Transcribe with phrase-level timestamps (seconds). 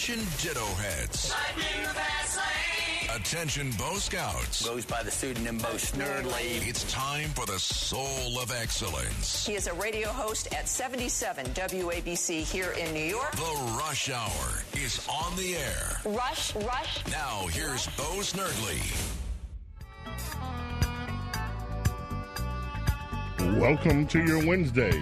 [0.00, 1.34] Attention Ditto Heads.
[3.14, 4.64] Attention Bo Scouts.
[4.64, 6.66] Goes by the pseudonym Bo Snerdley.
[6.66, 9.46] It's time for the soul of excellence.
[9.46, 13.32] He is a radio host at 77 WABC here in New York.
[13.32, 16.00] The Rush Hour is on the air.
[16.06, 17.04] Rush, rush.
[17.10, 18.80] Now here's Bo Snerdley.
[23.60, 24.98] Welcome to your Wednesday.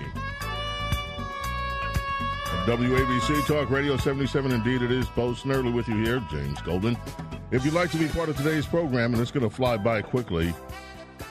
[2.68, 4.52] WABC Talk Radio 77.
[4.52, 6.96] Indeed, it is Bo Snerdley with you here, James Golden.
[7.50, 10.02] If you'd like to be part of today's program, and it's going to fly by
[10.02, 10.52] quickly,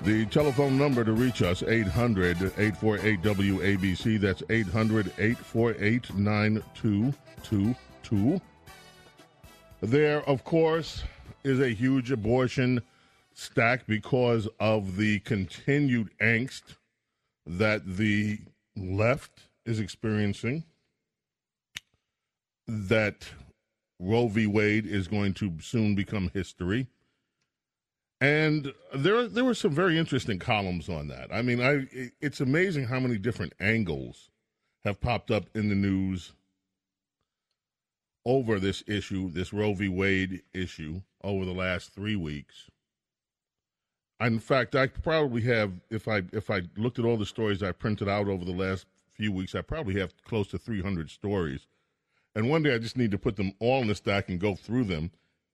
[0.02, 4.20] the telephone number to reach us, 800 848 WABC.
[4.20, 8.42] That's 800 848 9222.
[9.82, 11.04] There, of course,
[11.44, 12.82] is a huge abortion
[13.34, 16.76] stack because of the continued angst
[17.46, 18.40] that the
[18.76, 20.64] left is experiencing
[22.68, 23.28] that
[24.00, 24.46] Roe v.
[24.46, 26.88] Wade is going to soon become history.
[28.20, 31.32] And there, there were some very interesting columns on that.
[31.32, 34.30] I mean, I it's amazing how many different angles
[34.84, 36.34] have popped up in the news
[38.26, 39.88] over this issue, this Roe v.
[39.88, 42.70] Wade issue, over the last three weeks.
[44.20, 47.72] In fact, I probably have, if I if I looked at all the stories I
[47.72, 51.68] printed out over the last few weeks, I probably have close to 300 stories
[52.38, 54.54] and one day I just need to put them all in the stack and go
[54.54, 55.10] through them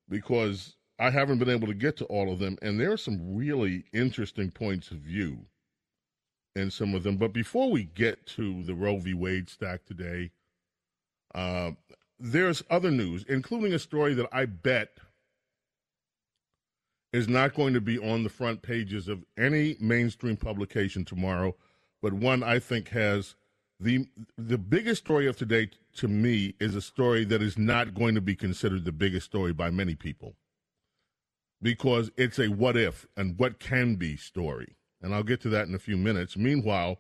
[0.09, 2.57] because I haven't been able to get to all of them.
[2.61, 5.45] And there are some really interesting points of view
[6.57, 7.15] in some of them.
[7.15, 9.13] But before we get to the Roe v.
[9.13, 10.31] Wade stack today,
[11.33, 11.71] uh,
[12.19, 14.97] there's other news, including a story that I bet
[17.13, 21.55] is not going to be on the front pages of any mainstream publication tomorrow,
[22.01, 23.35] but one I think has
[23.79, 24.05] the
[24.37, 28.21] the biggest story of today to me is a story that is not going to
[28.21, 30.35] be considered the biggest story by many people
[31.61, 34.75] because it's a what if and what can be story.
[35.01, 36.37] And I'll get to that in a few minutes.
[36.37, 36.99] Meanwhile,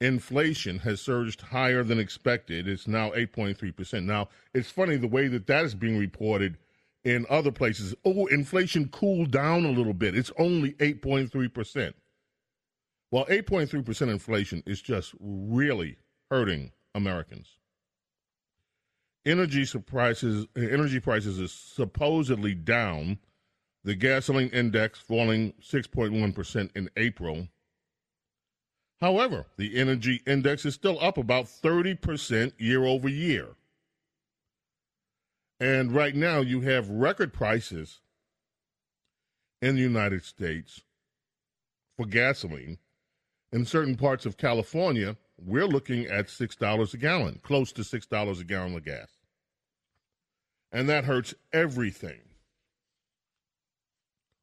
[0.00, 2.68] inflation has surged higher than expected.
[2.68, 4.04] It's now 8.3%.
[4.04, 6.56] Now, it's funny the way that that is being reported
[7.04, 7.94] in other places.
[8.04, 10.16] Oh, inflation cooled down a little bit.
[10.16, 11.94] It's only 8.3%.
[13.10, 15.96] Well, 8.3% inflation is just really
[16.30, 17.58] hurting Americans.
[19.26, 23.18] Energy prices, energy prices is supposedly down.
[23.82, 27.48] The gasoline index falling 6.1% in April.
[29.00, 33.48] However, the energy index is still up about 30% year over year.
[35.58, 38.00] And right now, you have record prices
[39.60, 40.82] in the United States
[41.96, 42.78] for gasoline.
[43.52, 48.44] In certain parts of California, we're looking at $6 a gallon, close to $6 a
[48.44, 49.15] gallon of gas.
[50.76, 52.20] And that hurts everything,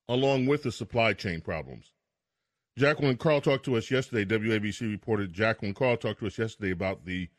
[0.10, 1.92] along with the supply chain problems.
[2.76, 4.26] Jacqueline Carl talked to us yesterday.
[4.26, 7.30] WABC reported Jacqueline Carl talked to us yesterday about the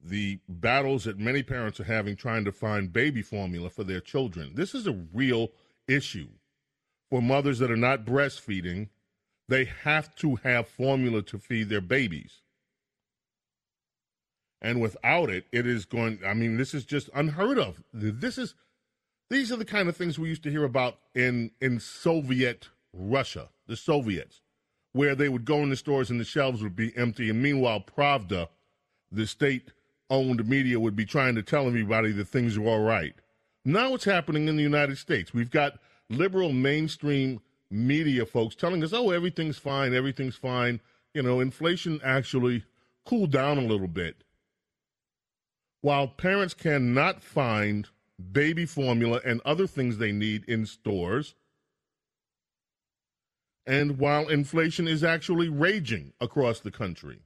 [0.00, 4.52] the battles that many parents are having trying to find baby formula for their children.
[4.54, 5.50] This is a real
[5.88, 6.28] issue
[7.10, 8.90] for mothers that are not breastfeeding.
[9.48, 12.42] They have to have formula to feed their babies
[14.60, 16.20] and without it, it is going.
[16.26, 17.82] I mean, this is just unheard of.
[17.92, 18.54] This is
[19.28, 23.48] these are the kind of things we used to hear about in in Soviet Russia,
[23.66, 24.40] the Soviets,
[24.92, 27.80] where they would go in the stores and the shelves would be empty, and meanwhile,
[27.80, 28.48] Pravda,
[29.12, 33.14] the state-owned media, would be trying to tell everybody that things are all right.
[33.64, 35.34] Now, what's happening in the United States?
[35.34, 40.80] We've got liberal mainstream media folks telling us, "Oh, everything's fine, everything's fine."
[41.12, 42.64] You know, inflation actually
[43.04, 44.22] cooled down a little bit
[45.86, 47.90] while parents cannot find
[48.32, 51.36] baby formula and other things they need in stores,
[53.64, 57.20] and while inflation is actually raging across the country.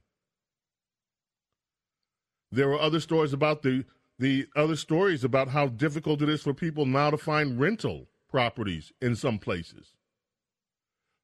[2.51, 3.83] There are other stories about the
[4.19, 8.91] the other stories about how difficult it is for people now to find rental properties
[9.01, 9.95] in some places.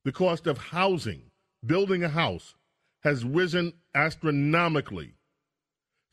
[0.06, 1.30] The cost of housing,
[1.63, 2.56] building a house,
[3.04, 5.17] has risen astronomically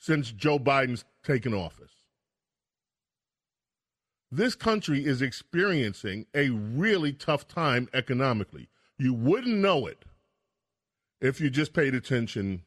[0.04, 1.92] since Joe Biden's taken office.
[4.30, 8.68] This country is experiencing a really tough time economically.
[8.98, 10.04] You wouldn't know it
[11.22, 12.64] if you just paid attention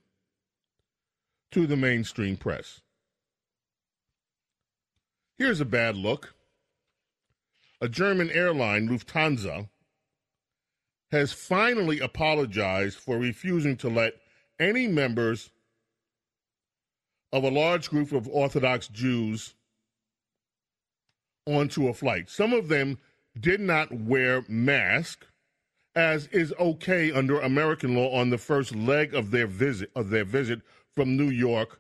[1.52, 2.82] to the mainstream press.
[5.38, 6.34] Here's a bad look.
[7.80, 9.70] A German airline, Lufthansa,
[11.12, 14.16] has finally apologized for refusing to let
[14.60, 15.52] any members
[17.32, 19.56] of a large group of Orthodox Jews
[21.46, 22.30] onto a flight.
[22.30, 22.98] Some of them
[23.40, 25.28] did not wear masks,
[25.96, 30.26] as is okay under American law on the first leg of their visit of their
[30.26, 30.62] visit
[30.94, 31.80] from New York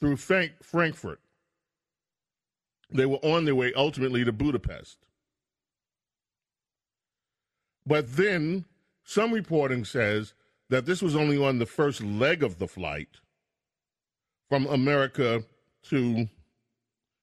[0.00, 1.20] through Frank- Frankfurt.
[2.90, 4.98] They were on their way ultimately to Budapest.
[7.86, 8.64] But then
[9.04, 10.34] some reporting says
[10.68, 13.08] that this was only on the first leg of the flight
[14.48, 15.44] from America
[15.84, 16.28] to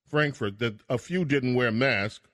[0.08, 2.28] Frankfurt, that a few didn't wear masks.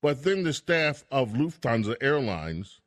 [0.00, 2.80] But then the staff of Lufthansa Airlines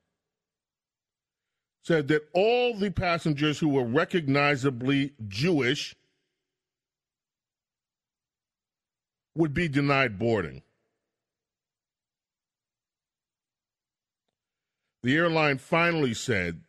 [1.84, 5.96] said that all the passengers who were recognizably Jewish
[9.36, 10.62] would be denied boarding.
[15.04, 16.62] The airline finally said,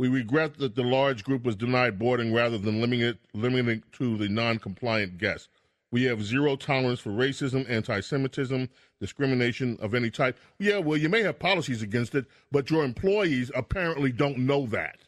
[0.00, 3.92] We regret that the large group was denied boarding rather than limiting it, limiting it
[3.98, 5.50] to the non compliant guests.
[5.92, 10.38] We have zero tolerance for racism, anti Semitism, discrimination of any type.
[10.58, 15.00] Yeah, well, you may have policies against it, but your employees apparently don't know that.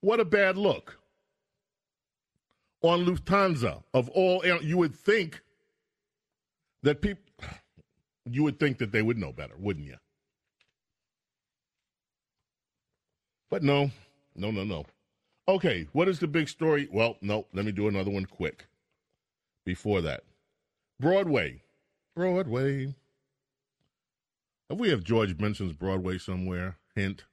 [0.00, 0.98] What a bad look.
[2.80, 5.42] On Lufthansa, of all, you would think
[6.82, 7.24] that people
[8.24, 9.96] you would think that they would know better, wouldn't you?
[13.54, 13.92] But no,
[14.34, 14.84] no, no, no.
[15.46, 16.88] Okay, what is the big story?
[16.90, 18.66] Well, no, let me do another one quick
[19.64, 20.24] before that.
[20.98, 21.62] Broadway.
[22.16, 22.96] Broadway.
[24.68, 26.78] Have we have George Benson's Broadway somewhere?
[26.96, 27.26] Hint.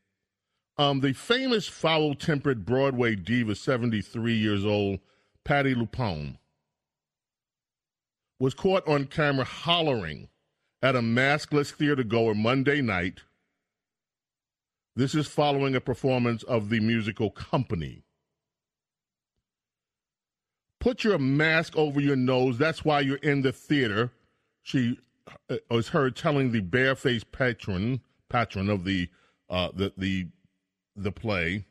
[0.77, 4.99] Um, the famous foul tempered Broadway diva, 73 years old,
[5.43, 6.37] Patti LuPone,
[8.39, 10.27] was caught on camera hollering
[10.83, 13.21] at a maskless theater goer Monday night.
[14.95, 18.03] This is following a performance of the musical Company.
[20.79, 22.57] Put your mask over your nose.
[22.57, 24.11] That's why you're in the theater.
[24.63, 24.99] She
[25.49, 29.09] uh, was heard telling the barefaced patron patron of the
[29.49, 30.27] uh, the the
[30.95, 31.65] the play.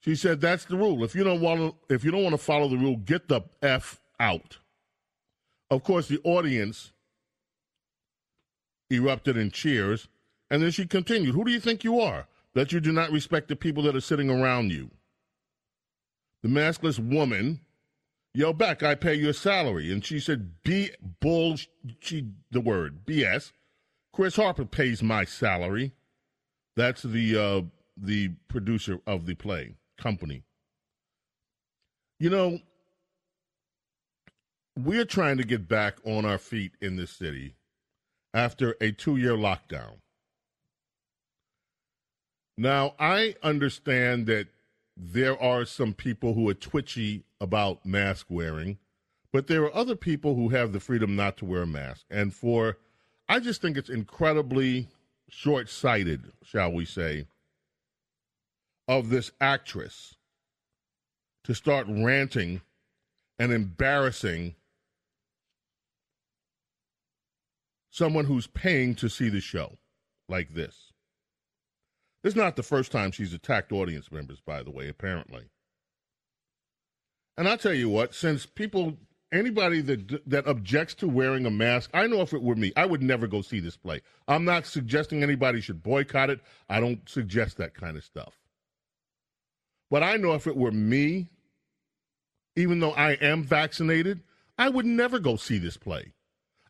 [0.00, 1.02] She said that's the rule.
[1.04, 3.40] If you don't want to, if you don't want to follow the rule, get the
[3.62, 4.58] f out.
[5.70, 6.92] Of course, the audience
[8.90, 10.08] erupted in cheers,
[10.50, 13.48] and then she continued, Who do you think you are that you do not respect
[13.48, 14.90] the people that are sitting around you?
[16.42, 17.60] The maskless woman
[18.34, 19.92] yelled back, I pay your salary.
[19.92, 20.90] And she said, B
[21.20, 21.56] bull,
[22.00, 23.52] she, the word, BS.
[24.12, 25.92] Chris Harper pays my salary.
[26.76, 27.62] That's the, uh,
[27.96, 30.44] the producer of the play company.
[32.20, 32.60] You know,
[34.76, 37.54] we're trying to get back on our feet in this city
[38.32, 39.98] after a two year lockdown.
[42.60, 44.48] Now, I understand that
[44.96, 48.78] there are some people who are twitchy about mask wearing,
[49.32, 52.04] but there are other people who have the freedom not to wear a mask.
[52.10, 52.78] And for,
[53.28, 54.88] I just think it's incredibly
[55.28, 57.26] short sighted, shall we say,
[58.88, 60.16] of this actress
[61.44, 62.60] to start ranting
[63.38, 64.56] and embarrassing
[67.88, 69.78] someone who's paying to see the show
[70.28, 70.87] like this.
[72.22, 75.44] This is not the first time she's attacked audience members, by the way, apparently.
[77.36, 78.96] And I'll tell you what, since people,
[79.30, 82.86] anybody that that objects to wearing a mask, I know if it were me, I
[82.86, 84.02] would never go see this play.
[84.26, 86.40] I'm not suggesting anybody should boycott it.
[86.68, 88.34] I don't suggest that kind of stuff.
[89.90, 91.28] But I know if it were me,
[92.56, 94.22] even though I am vaccinated,
[94.58, 96.12] I would never go see this play.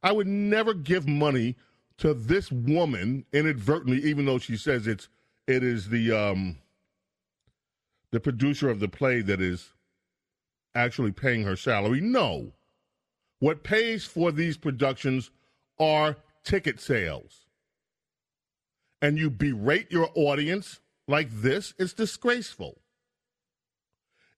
[0.03, 1.57] I would never give money
[1.97, 5.09] to this woman inadvertently, even though she says it's
[5.49, 6.59] it is the um
[8.13, 9.73] the producer of the play that is
[10.75, 12.01] actually paying her salary.
[12.01, 12.53] No.
[13.41, 15.31] What pays for these productions
[15.79, 17.47] are ticket sales.
[19.01, 22.81] And you berate your audience like this, it's disgraceful.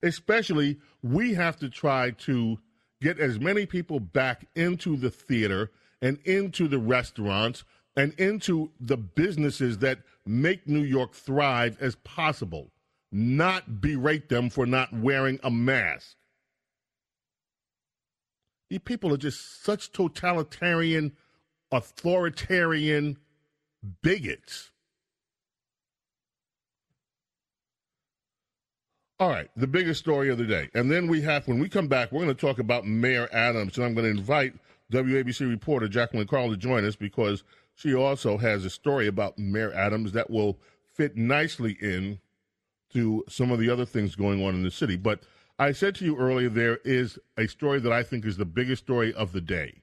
[0.03, 2.59] Especially, we have to try to
[3.01, 7.63] get as many people back into the theater and into the restaurants
[7.95, 12.71] and into the businesses that make New York thrive as possible,
[13.11, 16.15] not berate them for not wearing a mask.
[18.69, 21.11] These people are just such totalitarian,
[21.71, 23.17] authoritarian
[24.01, 24.71] bigots.
[29.19, 30.69] All right, the biggest story of the day.
[30.73, 33.77] And then we have, when we come back, we're going to talk about Mayor Adams.
[33.77, 34.55] And I'm going to invite
[34.91, 37.43] WABC reporter Jacqueline Carl to join us because
[37.81, 40.59] she also has a story about Mayor Adams that will
[40.93, 42.19] fit nicely in
[42.93, 44.95] to some of the other things going on in the city.
[44.95, 45.23] But
[45.57, 48.83] I said to you earlier, there is a story that I think is the biggest
[48.83, 49.81] story of the day,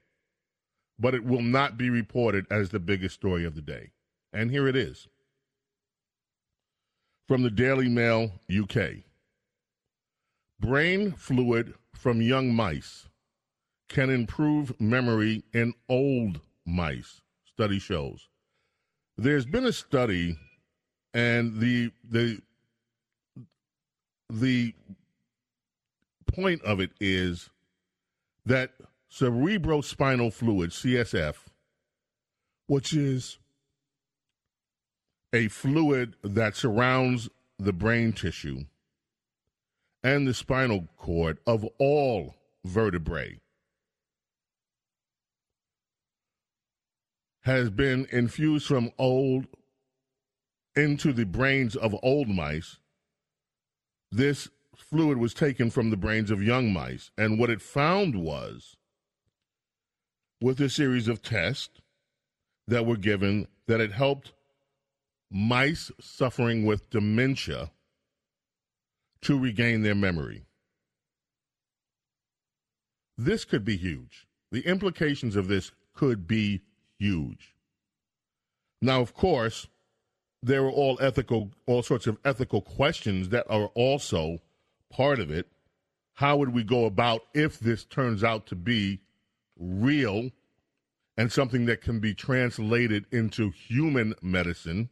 [0.97, 3.91] but it will not be reported as the biggest story of the day.
[4.31, 5.09] And here it is
[7.27, 9.03] from the Daily Mail UK.
[10.57, 13.09] Brain fluid from young mice
[13.89, 17.21] can improve memory in old mice,
[17.59, 18.29] study shows.
[19.17, 20.37] There's been a study,
[21.13, 22.39] and the the
[24.29, 24.73] the
[26.25, 27.49] point of it is
[28.45, 28.71] that
[29.11, 31.35] cerebrospinal fluid, CSF,
[32.67, 33.39] which is
[35.33, 38.63] a fluid that surrounds the brain tissue
[40.01, 43.37] and the spinal cord of all vertebrae,
[47.49, 49.47] has been infused from old
[50.75, 52.77] into the brains of old mice.
[54.11, 57.11] This fluid was taken from the brains of young mice.
[57.17, 58.77] And what it found was,
[60.41, 61.81] with a series of tests
[62.67, 64.31] that were given, that it helped
[65.29, 67.71] mice suffering with dementia
[69.21, 70.45] to regain their memory.
[73.17, 74.27] This could be huge.
[74.51, 76.61] The implications of this could be
[76.99, 77.55] huge.
[78.81, 79.67] Now, of course,
[80.41, 84.39] there are all ethical, all sorts of ethical questions that are also
[84.91, 85.47] part of it.
[86.13, 88.99] How would we go about if this turns out to be
[89.57, 90.31] real
[91.17, 94.89] and something that can be translated into human medicine?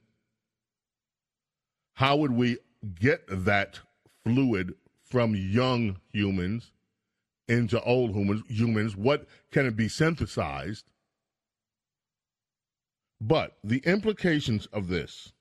[1.94, 2.58] How would we
[3.00, 3.80] get that
[4.24, 6.72] fluid from young humans
[7.48, 8.44] into old humans?
[8.48, 10.86] Humans, what can it be synthesized?
[13.19, 15.33] But the implications of this.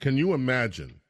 [0.00, 1.00] Can you imagine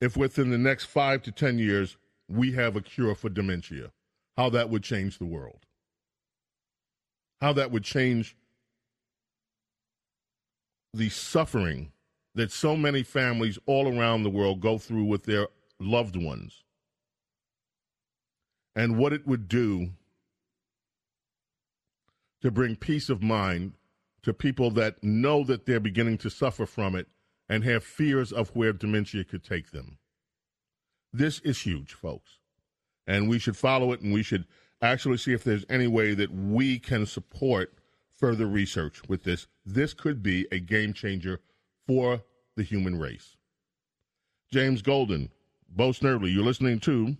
[0.00, 1.96] if within the next five to 10 years
[2.28, 3.92] we have a cure for dementia,
[4.36, 5.60] how that would change the world.
[7.40, 8.36] How that would change
[10.92, 11.92] the suffering
[12.34, 15.46] that so many families all around the world go through with their
[15.78, 16.64] loved ones.
[18.74, 19.90] And what it would do
[22.42, 23.72] to bring peace of mind
[24.22, 27.08] to people that know that they're beginning to suffer from it
[27.48, 29.98] and have fears of where dementia could take them.
[31.12, 32.38] This is huge, folks.
[33.06, 34.46] And we should follow it and we should
[34.80, 37.74] actually see if there's any way that we can support
[38.12, 39.46] further research with this.
[39.66, 41.40] This could be a game changer
[41.86, 42.22] for
[42.56, 43.36] the human race.
[44.50, 45.30] James Golden,
[45.68, 47.16] Bo Snerdley, you're listening to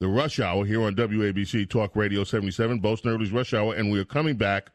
[0.00, 3.98] the Rush Hour here on WABC Talk Radio 77, Bo Snerdley's Rush Hour, and we
[3.98, 4.70] are coming back.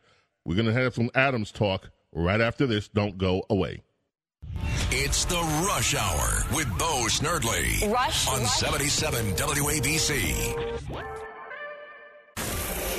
[0.45, 2.89] We're going to have some Adams talk right after this.
[2.89, 3.81] Don't go away.
[4.91, 7.91] It's the Rush Hour with Bo Snerdley.
[7.91, 8.51] Rush on Rush.
[8.51, 10.81] 77 WABC.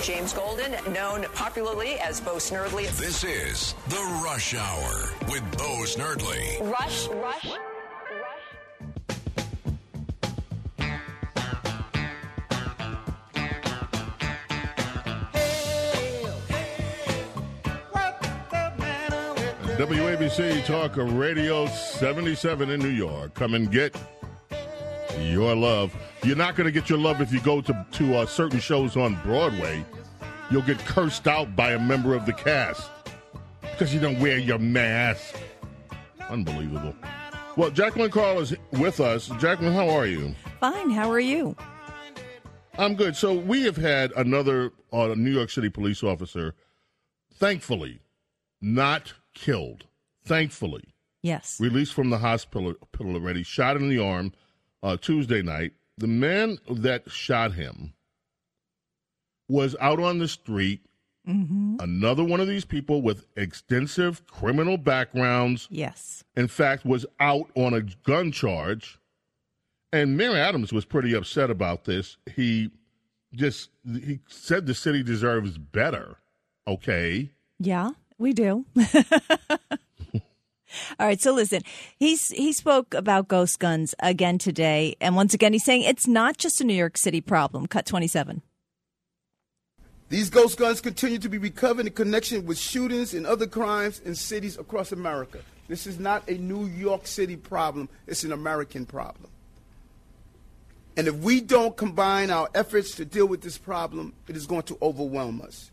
[0.03, 2.91] James Golden, known popularly as Bo Snerdley.
[2.99, 6.61] This is the Rush Hour with Bo Snerdley.
[6.71, 7.74] Rush, Rush.
[19.77, 23.35] WABC Talk Radio 77 in New York.
[23.35, 23.97] Come and get
[25.19, 25.93] your love.
[26.23, 28.97] You're not going to get your love if you go to, to uh, certain shows
[28.97, 29.85] on Broadway.
[30.49, 32.89] You'll get cursed out by a member of the cast
[33.63, 35.35] because you don't wear your mask.
[36.31, 36.95] Unbelievable.
[37.57, 39.27] Well, Jacqueline Carl is with us.
[39.41, 40.37] Jacqueline, how are you?
[40.61, 40.91] Fine.
[40.91, 41.57] How are you?
[42.79, 43.17] I'm good.
[43.17, 46.55] So we have had another uh, New York City police officer,
[47.35, 48.03] thankfully,
[48.61, 49.87] not killed.
[50.25, 51.59] Thankfully, Yes.
[51.61, 54.33] released from the hospital already, shot in the arm
[54.83, 55.73] uh, Tuesday night.
[55.99, 57.93] The man that shot him
[59.49, 60.81] was out on the street.
[61.29, 61.77] Mm-hmm.
[61.81, 65.69] Another one of these people with extensive criminal backgrounds.
[65.71, 66.25] Yes.
[66.37, 68.99] In fact, was out on a gun charge.
[69.93, 72.17] And Mayor Adams was pretty upset about this.
[72.35, 72.71] He
[73.33, 73.71] just
[74.03, 76.17] he said the city deserves better.
[76.67, 77.31] Okay.
[77.61, 78.65] Yeah, we do.
[80.99, 81.63] All right, so listen,
[81.99, 86.37] he's he spoke about ghost guns again today, and once again he's saying it's not
[86.37, 87.67] just a New York City problem.
[87.67, 88.43] Cut twenty seven.
[90.09, 94.15] These ghost guns continue to be recovered in connection with shootings and other crimes in
[94.15, 95.39] cities across America.
[95.67, 99.31] This is not a New York City problem, it's an American problem.
[100.97, 104.63] And if we don't combine our efforts to deal with this problem, it is going
[104.65, 105.71] to overwhelm us.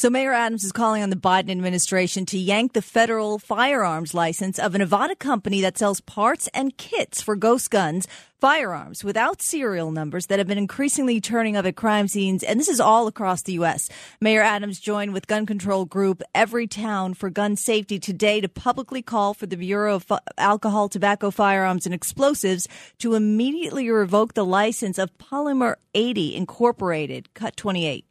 [0.00, 4.58] So Mayor Adams is calling on the Biden administration to yank the federal firearms license
[4.58, 8.08] of a Nevada company that sells parts and kits for ghost guns,
[8.40, 12.42] firearms without serial numbers that have been increasingly turning up at crime scenes.
[12.42, 13.90] And this is all across the U.S.
[14.22, 19.34] Mayor Adams joined with gun control group Everytown for Gun Safety today to publicly call
[19.34, 22.66] for the Bureau of Alcohol, Tobacco, Firearms, and Explosives
[23.00, 27.34] to immediately revoke the license of Polymer 80 Incorporated.
[27.34, 28.06] Cut 28.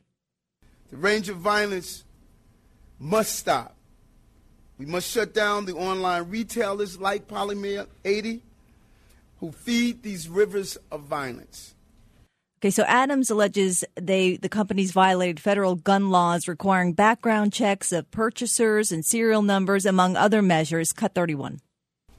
[0.92, 2.04] The range of violence
[3.00, 3.76] must stop.
[4.78, 8.42] We must shut down the online retailers like Polymer 80
[9.40, 11.76] who feed these rivers of violence.
[12.60, 18.12] Okay, so Adams alleges they the companies violated federal gun laws requiring background checks of
[18.12, 20.92] purchasers and serial numbers among other measures.
[20.92, 21.62] Cut 31.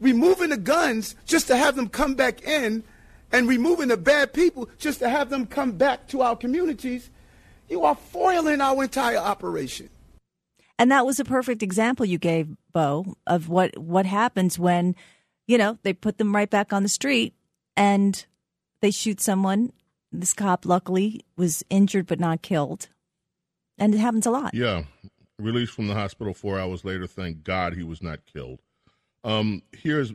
[0.00, 2.82] Removing the guns just to have them come back in
[3.32, 7.10] and removing the bad people just to have them come back to our communities
[7.70, 9.88] you are foiling our entire operation.
[10.78, 14.96] And that was a perfect example you gave, Bo, of what, what happens when,
[15.46, 17.34] you know, they put them right back on the street
[17.76, 18.24] and
[18.82, 19.72] they shoot someone.
[20.10, 22.88] This cop, luckily, was injured but not killed.
[23.78, 24.54] And it happens a lot.
[24.54, 24.84] Yeah.
[25.38, 27.06] Released from the hospital four hours later.
[27.06, 28.60] Thank God he was not killed.
[29.22, 30.12] Um, here's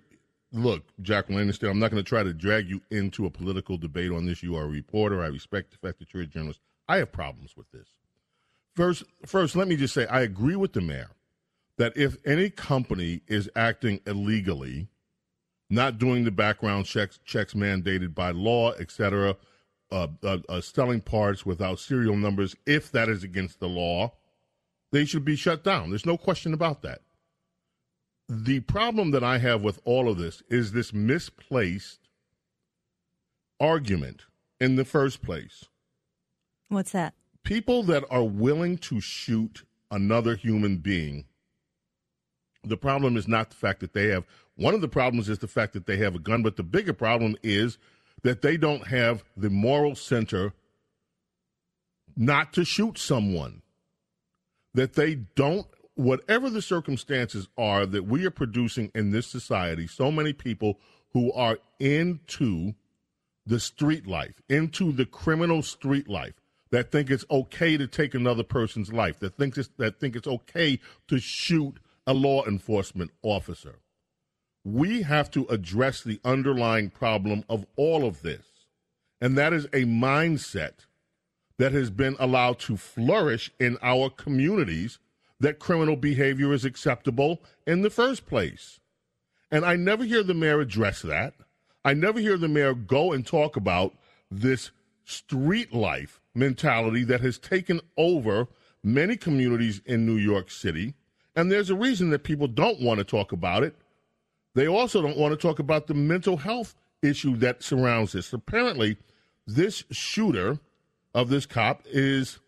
[0.51, 4.11] look, Jacqueline Aniston, I'm not going to try to drag you into a political debate
[4.11, 4.41] on this.
[4.41, 5.23] You are a reporter.
[5.23, 6.59] I respect the fact that you're a journalist.
[6.87, 7.87] I have problems with this.
[8.75, 11.11] First, first, let me just say I agree with the mayor
[11.77, 14.87] that if any company is acting illegally,
[15.69, 19.35] not doing the background checks checks mandated by law, etc.,
[19.91, 24.13] uh, uh, uh, selling parts without serial numbers, if that is against the law,
[24.91, 25.89] they should be shut down.
[25.89, 27.01] There's no question about that.
[28.27, 32.09] The problem that I have with all of this is this misplaced
[33.59, 34.25] argument
[34.59, 35.65] in the first place
[36.69, 37.13] What's that?
[37.43, 41.25] People that are willing to shoot another human being.
[42.63, 44.25] The problem is not the fact that they have
[44.55, 46.93] one of the problems is the fact that they have a gun, but the bigger
[46.93, 47.77] problem is
[48.23, 50.53] that they don't have the moral center
[52.15, 53.61] not to shoot someone.
[54.73, 60.11] That they don't, whatever the circumstances are that we are producing in this society, so
[60.11, 60.79] many people
[61.11, 62.73] who are into
[63.45, 66.33] the street life, into the criminal street life,
[66.75, 70.27] that think it's okay to take another person's life, that think it's, that think it's
[70.27, 73.79] okay to shoot a law enforcement officer.
[74.65, 78.45] We have to address the underlying problem of all of this,
[79.21, 80.85] and that is a mindset
[81.57, 84.99] that has been allowed to flourish in our communities
[85.39, 88.81] that criminal behavior is acceptable in the first place.
[89.49, 91.35] And I never hear the mayor address that.
[91.85, 93.95] I never hear the mayor go and talk about
[94.29, 94.71] this
[95.05, 98.47] street life mentality that has taken over
[98.83, 100.93] many communities in New York City.
[101.35, 103.75] And there's a reason that people don't want to talk about it.
[104.53, 108.31] They also don't want to talk about the mental health issue that surrounds this.
[108.31, 108.97] Apparently,
[109.45, 110.59] this shooter
[111.13, 112.39] of this cop is,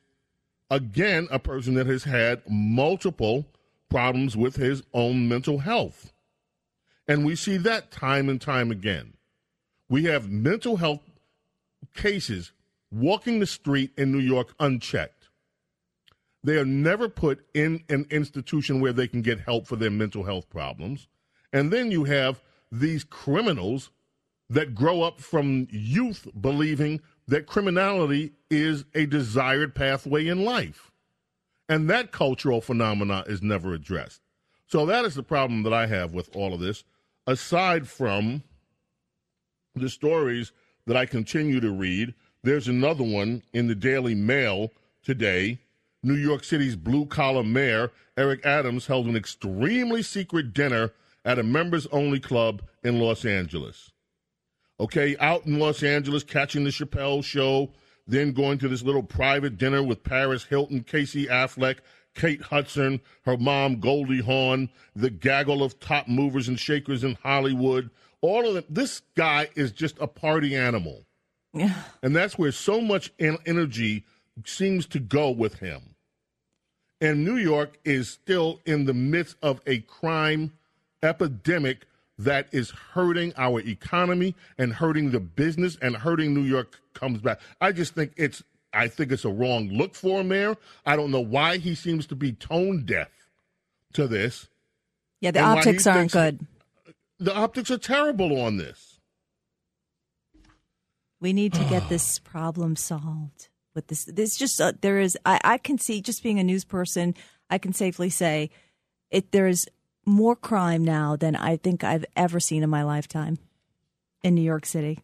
[0.70, 3.46] again, a person that has had multiple
[3.90, 6.14] problems with his own mental health.
[7.08, 9.14] And we see that time and time again.
[9.90, 11.02] We have mental health
[11.94, 12.52] cases
[12.92, 15.30] walking the street in New York unchecked.
[16.44, 20.24] They are never put in an institution where they can get help for their mental
[20.24, 21.08] health problems.
[21.52, 23.92] And then you have these criminals
[24.50, 30.92] that grow up from youth believing that criminality is a desired pathway in life.
[31.68, 34.22] And that cultural phenomena is never addressed.
[34.68, 36.84] So that is the problem that I have with all of this,
[37.26, 38.44] aside from
[39.76, 40.54] the stories
[40.86, 44.72] that I continue to read there's another one in the Daily Mail
[45.04, 45.60] today.
[46.04, 50.94] New York City's blue collar mayor, Eric Adams, held an extremely secret dinner
[51.26, 53.92] at a members only club in Los Angeles.
[54.80, 57.72] Okay, out in Los Angeles, catching the Chappelle show,
[58.06, 61.80] then going to this little private dinner with Paris Hilton, Casey Affleck,
[62.14, 67.90] Kate Hudson, her mom Goldie Hawn, the gaggle of top movers and shakers in Hollywood.
[68.22, 68.64] All of them.
[68.70, 71.07] This guy is just a party animal.
[71.60, 71.74] Yeah.
[72.02, 74.06] And that's where so much energy
[74.46, 75.96] seems to go with him.
[77.00, 80.54] And New York is still in the midst of a crime
[81.04, 81.86] epidemic
[82.18, 87.40] that is hurting our economy and hurting the business and hurting New York comes back.
[87.62, 88.44] I just think it's
[88.74, 90.58] I think it's a wrong look for him there.
[90.86, 93.10] I don't know why he seems to be tone deaf
[93.94, 94.48] to this.
[95.22, 96.46] Yeah, the optics aren't good.
[97.20, 98.97] The optics are terrible on this.
[101.20, 103.50] We need to get this problem solved.
[103.76, 105.18] With this, this just uh, there is.
[105.26, 107.14] I, I can see just being a news person.
[107.50, 108.50] I can safely say,
[109.12, 109.68] it there is
[110.06, 113.38] more crime now than I think I've ever seen in my lifetime
[114.24, 115.00] in New York City.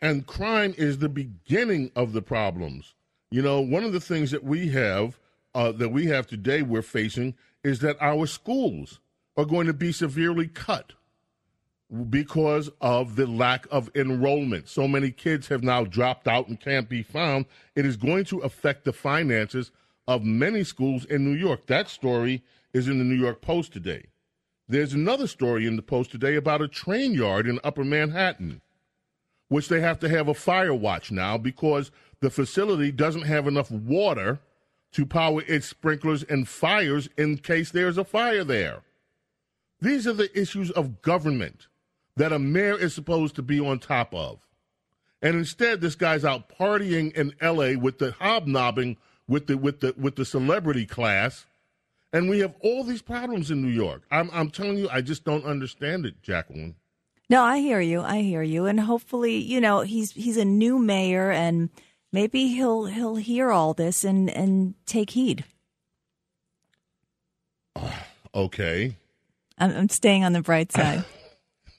[0.00, 2.94] And crime is the beginning of the problems.
[3.30, 5.18] You know, one of the things that we have
[5.54, 9.00] uh, that we have today we're facing is that our schools
[9.36, 10.92] are going to be severely cut
[12.08, 14.68] because of the lack of enrollment.
[14.68, 17.46] So many kids have now dropped out and can't be found.
[17.74, 19.72] It is going to affect the finances
[20.06, 21.66] of many schools in New York.
[21.66, 24.06] That story is in the New York Post today.
[24.68, 28.60] There's another story in the Post today about a train yard in Upper Manhattan,
[29.48, 33.70] which they have to have a fire watch now because the facility doesn't have enough
[33.70, 34.38] water
[34.92, 38.82] to power its sprinklers and fires in case there's a fire there.
[39.80, 41.66] These are the issues of government
[42.16, 44.46] that a mayor is supposed to be on top of.
[45.22, 47.76] And instead, this guy's out partying in L.A.
[47.76, 48.96] with the hobnobbing
[49.28, 51.46] with the with the with the celebrity class,
[52.12, 54.02] and we have all these problems in New York.
[54.10, 56.74] I'm I'm telling you, I just don't understand it, Jacqueline.
[57.28, 58.00] No, I hear you.
[58.00, 61.70] I hear you, and hopefully, you know, he's he's a new mayor, and
[62.12, 65.44] maybe he'll he'll hear all this and and take heed.
[68.34, 68.96] okay.
[69.58, 71.04] I'm, I'm staying on the bright side.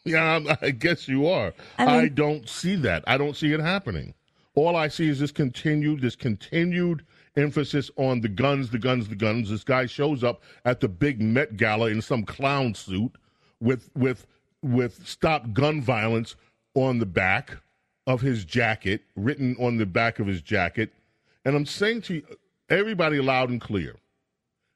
[0.05, 1.53] yeah, I guess you are.
[1.77, 3.03] I, mean, I don't see that.
[3.05, 4.13] I don't see it happening.
[4.55, 7.05] All I see is this continued, this continued
[7.37, 9.49] emphasis on the guns, the guns, the guns.
[9.49, 13.15] This guy shows up at the big Met Gala in some clown suit
[13.59, 14.27] with with
[14.61, 16.35] with "Stop Gun Violence"
[16.73, 17.57] on the back
[18.07, 20.91] of his jacket, written on the back of his jacket.
[21.45, 22.23] And I'm saying to you,
[22.69, 23.95] everybody loud and clear,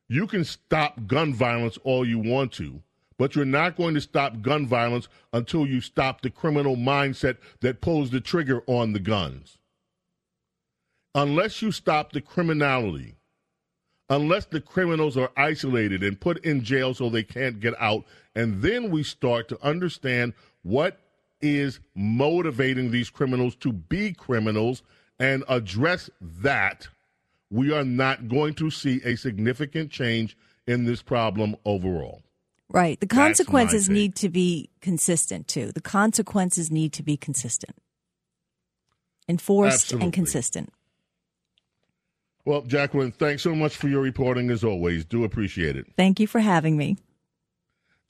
[0.07, 2.81] you can stop gun violence all you want to,
[3.17, 7.81] but you're not going to stop gun violence until you stop the criminal mindset that
[7.81, 9.57] pulls the trigger on the guns
[11.15, 13.15] unless you stop the criminality,
[14.09, 18.03] unless the criminals are isolated and put in jail so they can't get out,
[18.35, 20.99] and then we start to understand what
[21.41, 24.83] is motivating these criminals to be criminals
[25.19, 26.87] and address that,
[27.49, 30.35] we are not going to see a significant change
[30.67, 32.24] in this problem overall.
[32.75, 32.99] Right.
[32.99, 35.71] The consequences need to be consistent too.
[35.71, 37.77] The consequences need to be consistent,
[39.29, 40.03] enforced Absolutely.
[40.03, 40.73] and consistent.
[42.43, 45.05] Well, Jacqueline, thanks so much for your reporting as always.
[45.05, 45.87] Do appreciate it.
[45.95, 46.97] Thank you for having me.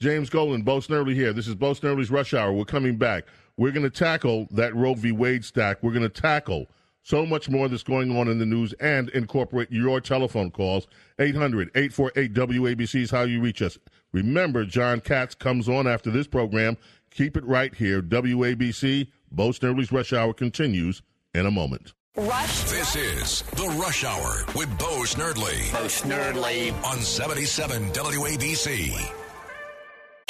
[0.00, 1.32] James Golden, Bo Snerdley here.
[1.32, 2.52] This is Bo Snerdley's Rush Hour.
[2.52, 3.24] We're coming back.
[3.56, 5.12] We're going to tackle that Roe v.
[5.12, 5.82] Wade stack.
[5.82, 6.66] We're going to tackle
[7.02, 10.88] so much more that's going on in the news and incorporate your telephone calls.
[11.20, 13.78] 800 848 WABC is how you reach us.
[14.16, 16.78] Remember, John Katz comes on after this program.
[17.10, 18.00] Keep it right here.
[18.00, 21.02] WABC, Bo Snerdley's Rush Hour continues
[21.34, 21.92] in a moment.
[22.16, 22.62] Rush.
[22.62, 25.70] This is the Rush Hour with Bo Snerdley.
[25.70, 29.25] Bo Snerdley on 77 WABC.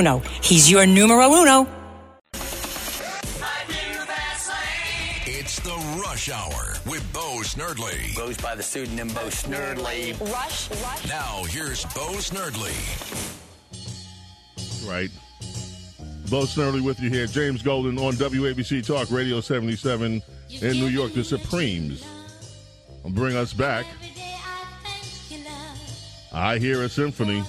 [0.00, 0.22] Bruno.
[0.42, 1.66] He's your numero uno.
[5.26, 8.16] It's the Rush Hour with Bo Snerdley.
[8.16, 10.18] Goes by the pseudonym Bo Snerdley.
[10.32, 11.06] Rush, Rush.
[11.06, 12.72] Now here's Bo Snerdley.
[14.88, 15.10] Right.
[16.30, 17.26] Bo Snerdley with you here.
[17.26, 20.22] James Golden on WABC Talk Radio 77
[20.62, 21.12] in New York.
[21.12, 22.06] The Supremes
[23.02, 23.84] will bring us back.
[26.32, 27.42] I hear a symphony.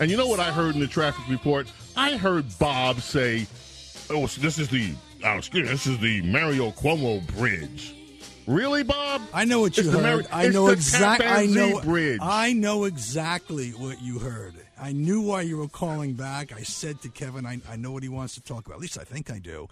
[0.00, 1.70] And you know what I heard in the traffic report?
[1.96, 3.46] I heard Bob say,
[4.10, 7.94] "Oh, this is the oh, excuse me, this is the Mario Cuomo Bridge.
[8.46, 9.22] Really, Bob?
[9.32, 10.28] I know what It's you the heard.
[10.28, 11.26] Mar- I know exactly.
[11.26, 11.80] I know.
[11.80, 12.18] Bridge.
[12.20, 14.54] I know exactly what you heard.
[14.80, 16.52] I knew why you were calling back.
[16.52, 18.76] I said to Kevin, I, I know what he wants to talk about.
[18.76, 19.68] At least I think I do.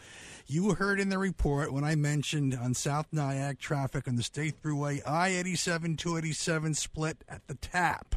[0.46, 4.62] You heard in the report when I mentioned on South Nyack traffic on the State
[4.62, 8.14] Thruway I 87 287 split at the Tap,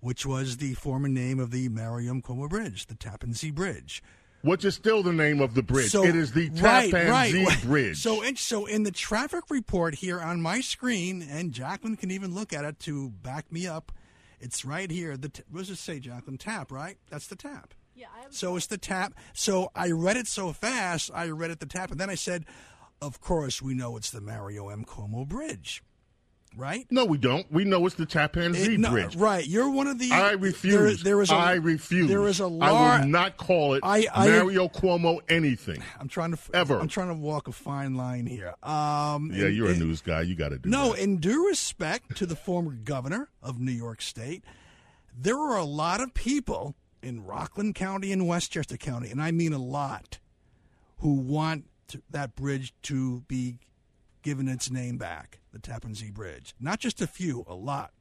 [0.00, 2.22] which was the former name of the Mario M.
[2.22, 4.02] Cuomo Bridge, the Tappan Zee Bridge.
[4.42, 5.90] Which is still the name of the bridge.
[5.90, 7.32] So, it is the right, Tappan right.
[7.32, 7.98] Zee Bridge.
[7.98, 12.34] So, in, so in the traffic report here on my screen, and Jacqueline can even
[12.34, 13.90] look at it to back me up.
[14.38, 15.16] It's right here.
[15.16, 16.38] The t- what does it say, Jacqueline?
[16.38, 16.98] Tap, right?
[17.10, 17.74] That's the tap.
[17.96, 18.08] Yeah.
[18.28, 19.14] so it's the tap.
[19.32, 22.44] So I read it so fast, I read it the tap, and then I said,
[23.00, 24.84] "Of course, we know it's the Mario M.
[24.84, 25.82] Cuomo Bridge."
[26.56, 26.86] Right?
[26.90, 27.50] no, we don't.
[27.52, 29.14] We know it's the Tappan It- no, Bridge.
[29.16, 29.46] right.
[29.46, 30.10] You're one of the.
[30.10, 31.02] I there- refuse.
[31.02, 32.08] there is a, I refuse.
[32.08, 33.00] There is a I large.
[33.02, 35.82] will not call it I- I- Mario Cuomo anything.
[36.00, 36.78] I'm trying to Ever.
[36.80, 38.54] I'm trying to walk a fine line here.
[38.62, 40.22] Um, Yeah, and- you're a news guy.
[40.22, 41.02] You got to do No, that.
[41.02, 44.42] in due respect to the former governor of New York State,
[45.14, 49.52] there are a lot of people in Rockland County and Westchester County, and I mean
[49.52, 50.18] a lot,
[51.00, 53.58] who want to, that bridge to be
[54.26, 56.52] given its name back, the Tappan Zee Bridge.
[56.58, 57.92] Not just a few, a lot.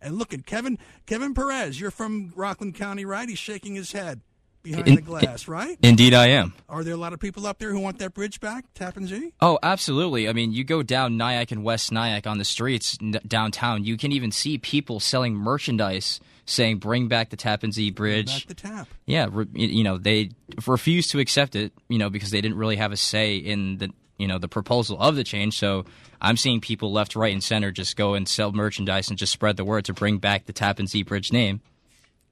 [0.00, 1.78] And look at Kevin Kevin Perez.
[1.78, 3.28] You're from Rockland County, right?
[3.28, 4.22] He's shaking his head
[4.62, 5.76] behind In- the glass, right?
[5.82, 6.54] Indeed, I am.
[6.66, 9.34] Are there a lot of people up there who want that bridge back, Tappan Zee?
[9.42, 10.30] Oh, absolutely.
[10.30, 13.98] I mean, you go down Nyack and West Nyack on the streets n- downtown, you
[13.98, 18.48] can even see people selling merchandise saying, bring back the Tappan Zee Bridge.
[18.48, 18.88] Back the tap.
[19.06, 20.30] yeah, re- you know, they
[20.66, 23.90] refuse to accept it, you know, because they didn't really have a say in the,
[24.20, 25.58] you know, the proposal of the change.
[25.58, 25.84] So
[26.20, 29.56] I'm seeing people left, right, and center just go and sell merchandise and just spread
[29.56, 31.60] the word to bring back the Tappan Zee Bridge name.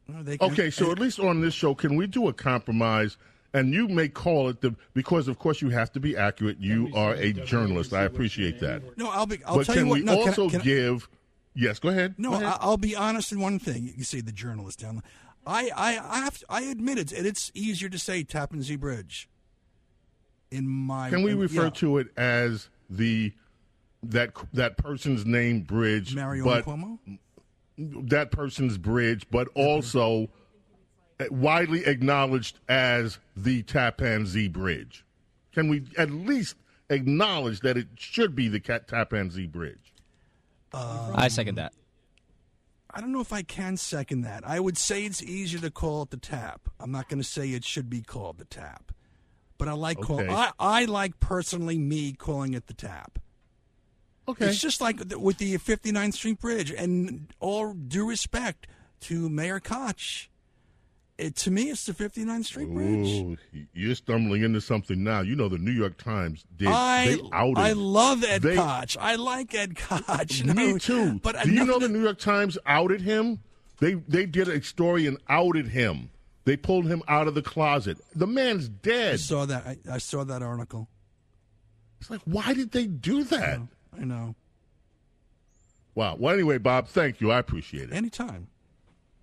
[0.09, 3.16] Well, they can- Okay, so at least on this show, can we do a compromise?
[3.55, 6.59] And you may call it the because, of course, you have to be accurate.
[6.61, 7.94] You are a journalist.
[7.94, 8.83] I appreciate that.
[8.98, 9.42] No, I'll be.
[9.44, 9.98] I'll but tell can you what.
[10.01, 11.09] we no, can I- also can I- give?
[11.55, 12.14] Yes, go ahead.
[12.18, 12.46] No, Go ahead.
[12.46, 13.83] I, I'll be honest in one thing.
[13.85, 15.03] You can see the journalist down there.
[15.46, 16.38] I, I, I have.
[16.38, 17.11] To, I admit it.
[17.11, 19.29] It's easier to say Tappan Zee Bridge.
[20.51, 21.71] In my, Can we in- refer yeah.
[21.71, 23.33] to it as the
[24.03, 26.99] that that person's name bridge, Mario but Cuomo?
[27.79, 30.29] that person's bridge, but also
[31.31, 35.05] widely acknowledged as the Tappan Zee Bridge?
[35.53, 36.55] Can we at least
[36.91, 39.93] acknowledge that it should be the Cat Tappan Zee Bridge?
[40.73, 41.73] Um, I second that.
[42.91, 44.47] I don't know if I can second that.
[44.47, 46.69] I would say it's easier to call it the tap.
[46.81, 48.93] I'm not going to say it should be called the tap,
[49.59, 50.21] but I like call.
[50.21, 53.18] I, I like personally me calling it the tap.
[54.29, 54.47] Okay.
[54.47, 58.66] It's just like with the 59th Street Bridge, and all due respect
[59.03, 60.29] to Mayor Koch,
[61.16, 63.09] it, to me, it's the 59th Street Bridge.
[63.09, 63.37] Ooh,
[63.73, 65.21] you're stumbling into something now.
[65.23, 66.68] You know the New York Times did.
[66.68, 67.59] I they outed.
[67.59, 68.97] I love Ed they- Koch.
[69.01, 70.44] I like Ed Koch.
[70.44, 71.18] Me No, too.
[71.21, 73.40] But do you know the New York Times outed him?
[73.81, 76.11] They they did a story and outed him.
[76.49, 77.99] They pulled him out of the closet.
[78.15, 79.13] The man's dead.
[79.13, 79.67] I saw that.
[79.67, 80.89] I, I saw that article.
[82.01, 83.61] It's like, why did they do that?
[83.95, 84.35] I know.
[85.95, 86.17] Wow.
[86.19, 87.31] Well, anyway, Bob, thank you.
[87.31, 87.93] I appreciate it.
[87.93, 88.49] Anytime.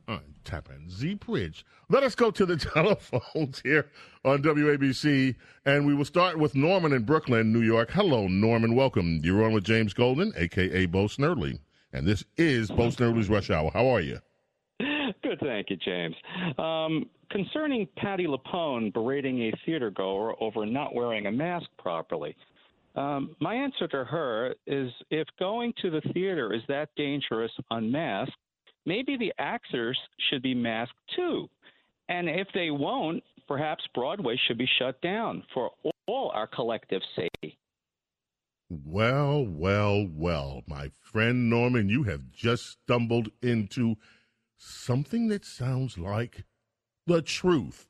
[0.08, 1.66] All right, Tappan Zee Bridge.
[1.90, 3.90] Let us go to the telephones here
[4.24, 5.34] on WABC,
[5.66, 7.90] and we will start with Norman in Brooklyn, New York.
[7.90, 8.76] Hello, Norman.
[8.76, 9.22] Welcome.
[9.24, 11.58] You're on with James Golden, aka Bo Snerdley,
[11.92, 13.72] and this is Bo Snerdley's Rush Hour.
[13.74, 14.20] How are you?
[15.40, 16.16] Good, thank you, James.
[16.58, 22.36] Um, concerning Patti LuPone berating a theater goer over not wearing a mask properly,
[22.96, 28.36] um, my answer to her is if going to the theater is that dangerous unmasked,
[28.86, 29.98] maybe the actors
[30.30, 31.50] should be masked too.
[32.08, 35.72] And if they won't, perhaps Broadway should be shut down for
[36.08, 37.58] all our collective safety.
[38.70, 43.96] Well, well, well, my friend Norman, you have just stumbled into
[44.58, 46.44] something that sounds like
[47.08, 47.88] the truth.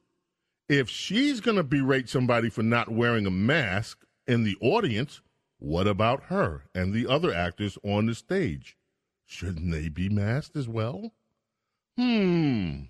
[0.67, 5.21] If she's going to berate somebody for not wearing a mask in the audience,
[5.59, 8.77] what about her and the other actors on the stage?
[9.25, 11.13] Shouldn't they be masked as well?
[11.97, 12.81] Hmm.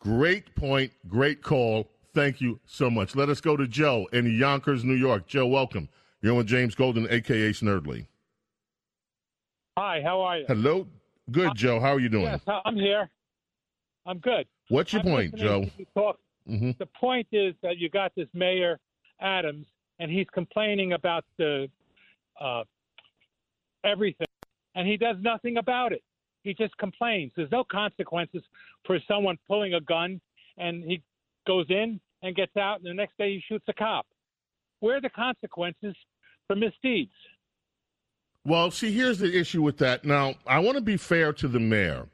[0.00, 0.92] Great point.
[1.08, 1.90] Great call.
[2.14, 3.14] Thank you so much.
[3.14, 5.26] Let us go to Joe in Yonkers, New York.
[5.26, 5.88] Joe, welcome.
[6.22, 8.06] You're with James Golden, aka Snerdley.
[9.78, 10.44] Hi, how are you?
[10.48, 10.86] Hello.
[11.30, 11.80] Good, Joe.
[11.80, 12.24] How are you doing?
[12.24, 13.08] Yes, I'm here.
[14.06, 14.46] I'm good.
[14.68, 15.64] What's your I'm point, Joe?
[15.64, 16.18] to you Talk.
[16.46, 18.78] hmm The point is that you got this Mayor
[19.20, 19.66] Adams,
[19.98, 21.68] and he's complaining about the
[22.40, 22.64] uh,
[23.84, 24.26] everything,
[24.74, 26.02] and he does nothing about it.
[26.42, 27.32] He just complains.
[27.36, 28.42] There's no consequences
[28.86, 30.20] for someone pulling a gun,
[30.56, 31.02] and he
[31.46, 34.06] goes in and gets out, and the next day he shoots a cop.
[34.80, 35.94] where are the consequences
[36.46, 37.12] for misdeeds?
[38.44, 40.04] Well, see, here's the issue with that.
[40.04, 42.08] Now, I want to be fair to the mayor.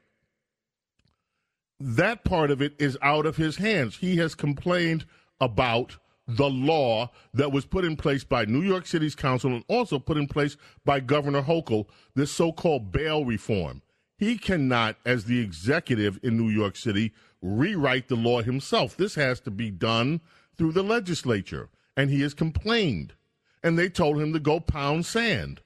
[1.79, 3.97] That part of it is out of his hands.
[3.97, 5.05] He has complained
[5.39, 9.97] about the law that was put in place by New York City's council and also
[9.99, 13.81] put in place by Governor Hochul, this so called bail reform.
[14.17, 18.97] He cannot, as the executive in New York City, rewrite the law himself.
[18.97, 20.21] This has to be done
[20.57, 21.69] through the legislature.
[21.95, 23.13] And he has complained.
[23.63, 25.61] And they told him to go pound sand.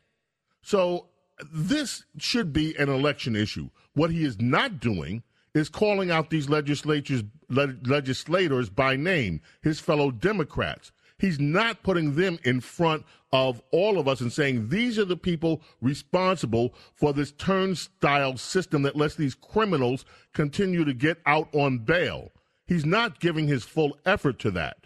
[0.61, 1.07] So
[1.51, 3.69] this should be an election issue.
[3.93, 9.79] What he is not doing is calling out these legislatures le- legislators by name, his
[9.79, 10.91] fellow Democrats.
[11.17, 15.17] He's not putting them in front of all of us and saying these are the
[15.17, 21.79] people responsible for this turnstile system that lets these criminals continue to get out on
[21.79, 22.31] bail.
[22.65, 24.80] He's not giving his full effort to that.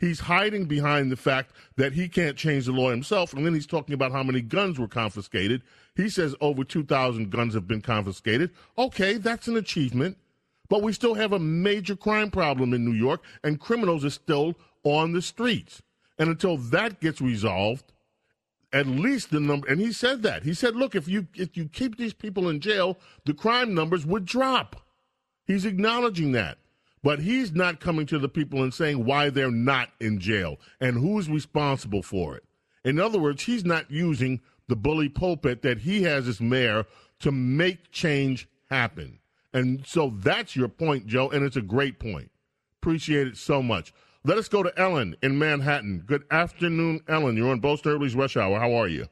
[0.00, 3.34] He's hiding behind the fact that he can't change the law himself.
[3.34, 5.62] And then he's talking about how many guns were confiscated.
[5.94, 8.50] He says over 2,000 guns have been confiscated.
[8.78, 10.16] Okay, that's an achievement.
[10.70, 14.54] But we still have a major crime problem in New York, and criminals are still
[14.84, 15.82] on the streets.
[16.18, 17.92] And until that gets resolved,
[18.72, 20.44] at least the number and he said that.
[20.44, 24.06] He said, look, if you if you keep these people in jail, the crime numbers
[24.06, 24.80] would drop.
[25.44, 26.58] He's acknowledging that.
[27.02, 30.98] But he's not coming to the people and saying why they're not in jail and
[30.98, 32.44] who's responsible for it.
[32.84, 36.86] In other words, he's not using the bully pulpit that he has as mayor
[37.20, 39.18] to make change happen.
[39.52, 42.30] And so that's your point, Joe, and it's a great point.
[42.80, 43.92] Appreciate it so much.
[44.22, 46.04] Let us go to Ellen in Manhattan.
[46.06, 47.36] Good afternoon, Ellen.
[47.36, 48.58] You're on Bo Snerdley's Rush Hour.
[48.58, 49.08] How are you?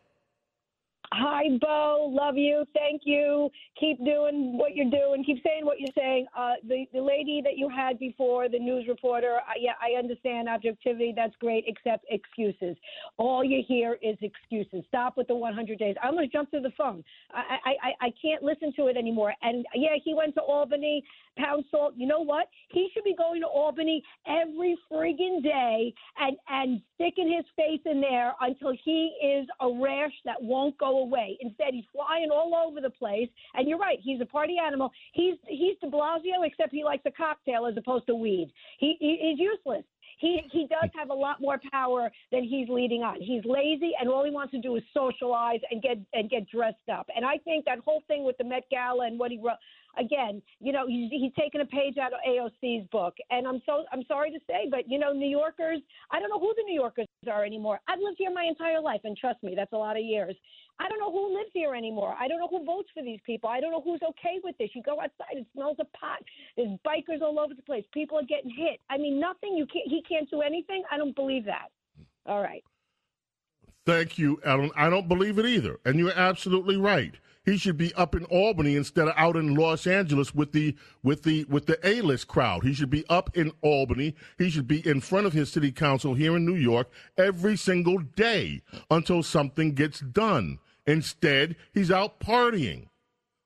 [1.13, 2.11] Hi, Bo.
[2.13, 2.65] Love you.
[2.75, 3.51] Thank you.
[3.81, 5.25] Keep doing what you're doing.
[5.25, 6.27] Keep saying what you're saying.
[6.37, 9.37] Uh, the the lady that you had before, the news reporter.
[9.39, 11.15] Uh, yeah, I understand objectivity.
[11.17, 12.77] That's great, except excuses.
[13.17, 14.85] All you hear is excuses.
[14.89, 15.97] Stop with the 100 days.
[16.03, 17.03] I'm going to jump to the phone.
[17.33, 19.33] I, I I I can't listen to it anymore.
[19.43, 21.05] And yeah, he went to Albany
[21.39, 21.95] pound salt.
[21.97, 22.49] You know what?
[22.71, 28.01] He should be going to Albany every friggin' day and and sticking his face in
[28.01, 31.37] there until he is a rash that won't go away.
[31.41, 33.29] Instead, he's flying all over the place.
[33.55, 34.91] And you're right, he's a party animal.
[35.13, 38.53] He's he's De Blasio, except he likes a cocktail as opposed to weed.
[38.79, 39.85] He, he he's useless
[40.19, 43.17] he he does have a lot more power than he's leading on.
[43.21, 46.77] He's lazy, and all he wants to do is socialize and get and get dressed
[46.93, 47.09] up.
[47.15, 49.57] And I think that whole thing with the Met Gala and what he wrote,
[49.99, 53.15] again, you know, he's he's taken a page out of AOC's book.
[53.31, 55.81] And I'm so I'm sorry to say, but you know, New Yorkers,
[56.11, 57.81] I don't know who the New Yorkers are anymore.
[57.89, 60.35] I've lived here my entire life, and trust me, that's a lot of years.
[60.81, 62.15] I don't know who lives here anymore.
[62.19, 63.51] I don't know who votes for these people.
[63.51, 64.71] I don't know who's okay with this.
[64.75, 66.23] You go outside, it smells of pot.
[66.57, 67.85] There's bikers all over the place.
[67.93, 68.81] People are getting hit.
[68.89, 69.57] I mean, nothing.
[69.57, 69.89] You can't.
[69.89, 70.83] He can't do anything.
[70.91, 71.69] I don't believe that.
[72.27, 72.63] All right.
[73.87, 74.71] Thank you, Ellen.
[74.77, 77.15] I don't believe it either, and you're absolutely right.
[77.49, 81.23] He should be up in Albany instead of out in Los Angeles with the with
[81.23, 82.63] the with the A-list crowd.
[82.63, 84.15] He should be up in Albany.
[84.37, 88.01] He should be in front of his city council here in New York every single
[88.01, 90.59] day until something gets done.
[90.87, 92.89] Instead, he's out partying.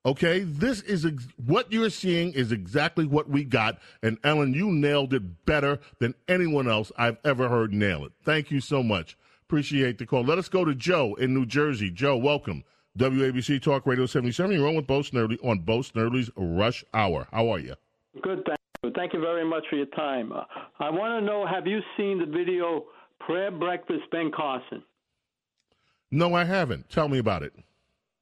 [0.04, 3.78] Okay, this is ex- what you're seeing is exactly what we got.
[4.02, 8.12] And Ellen, you nailed it better than anyone else I've ever heard nail it.
[8.24, 9.16] Thank you so much.
[9.44, 10.24] Appreciate the call.
[10.24, 11.88] Let us go to Joe in New Jersey.
[11.88, 12.64] Joe, welcome.
[12.98, 14.54] WABC Talk Radio 77.
[14.54, 17.26] You're on with Bo Snerdley on Bo Snerdley's Rush Hour.
[17.32, 17.74] How are you?
[18.22, 18.92] Good, thank you.
[18.94, 20.32] Thank you very much for your time.
[20.32, 20.44] Uh,
[20.78, 22.84] I want to know have you seen the video
[23.20, 24.82] Prayer Breakfast Ben Carson?
[26.10, 26.90] No, I haven't.
[26.90, 27.54] Tell me about it.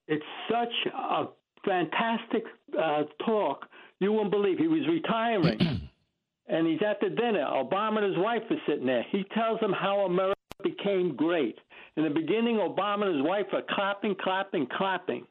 [0.06, 1.24] It's such a
[1.64, 2.44] fantastic
[2.78, 3.66] uh, talk.
[3.98, 4.58] You won't believe.
[4.58, 5.88] He was retiring,
[6.48, 7.44] and he's at the dinner.
[7.44, 9.04] Obama and his wife are sitting there.
[9.10, 11.58] He tells them how America became great.
[11.96, 15.26] In the beginning, Obama and his wife are clapping, clapping, clapping.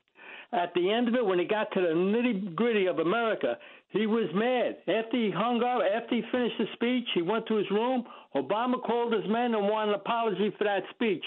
[0.52, 3.58] At the end of it, when he got to the nitty gritty of America,
[3.90, 4.78] he was mad.
[4.88, 8.04] After he hung up, after he finished the speech, he went to his room.
[8.36, 11.24] Obama called his men and wanted an apology for that speech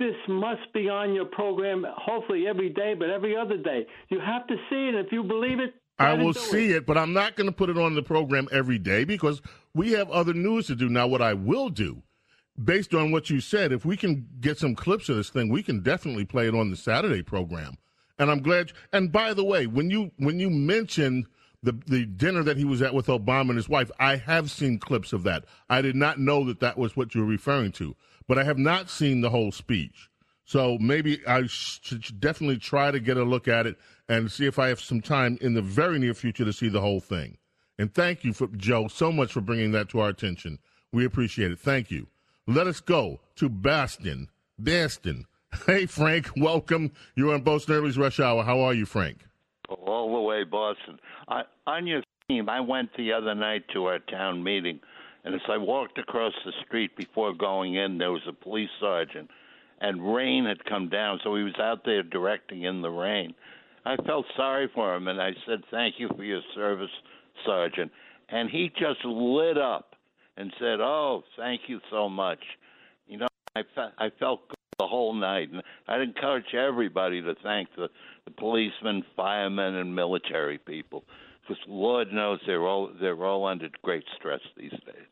[0.00, 3.86] this must be on your program, hopefully every day, but every other day.
[4.08, 4.94] You have to see it.
[4.94, 6.76] If you believe it, I will see it.
[6.76, 9.42] it, but I'm not going to put it on the program every day because
[9.74, 10.88] we have other news to do.
[10.88, 12.02] Now, what I will do,
[12.64, 15.62] based on what you said, if we can get some clips of this thing, we
[15.62, 17.76] can definitely play it on the Saturday program.
[18.18, 18.72] And I'm glad.
[18.92, 21.26] And by the way, when you when you mentioned
[21.62, 24.78] the the dinner that he was at with Obama and his wife, I have seen
[24.78, 25.44] clips of that.
[25.68, 27.96] I did not know that that was what you were referring to
[28.30, 30.08] but I have not seen the whole speech.
[30.44, 33.76] So maybe I should definitely try to get a look at it
[34.08, 36.80] and see if I have some time in the very near future to see the
[36.80, 37.38] whole thing.
[37.76, 40.60] And thank you for Joe so much for bringing that to our attention.
[40.92, 41.58] We appreciate it.
[41.58, 42.06] Thank you.
[42.46, 44.28] Let us go to Boston.
[44.58, 45.26] Boston.
[45.66, 46.92] Hey, Frank, welcome.
[47.14, 48.44] You're on Boston Snerdley's Rush Hour.
[48.44, 49.18] How are you, Frank?
[49.68, 50.98] All the way, Boston.
[51.28, 54.80] I, on your theme, I went the other night to our town meeting,
[55.24, 59.28] and as I walked across the street before going in, there was a police sergeant,
[59.80, 63.34] and rain had come down, so he was out there directing in the rain.
[63.84, 66.90] I felt sorry for him, and I said, Thank you for your service,
[67.46, 67.90] Sergeant.
[68.28, 69.89] And he just lit up
[70.36, 72.40] and said, Oh, thank you so much.
[73.06, 75.50] You know, I, fe- I felt good the whole night.
[75.52, 77.88] And I'd encourage everybody to thank the,
[78.24, 81.04] the policemen, firemen, and military people,
[81.42, 85.10] because Lord knows they're all they're all under great stress these days.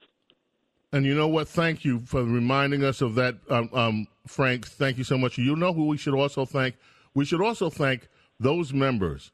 [0.90, 1.48] And you know what?
[1.48, 4.66] Thank you for reminding us of that, um, um, Frank.
[4.66, 5.36] Thank you so much.
[5.36, 6.76] You know who we should also thank?
[7.14, 8.08] We should also thank
[8.40, 9.32] those members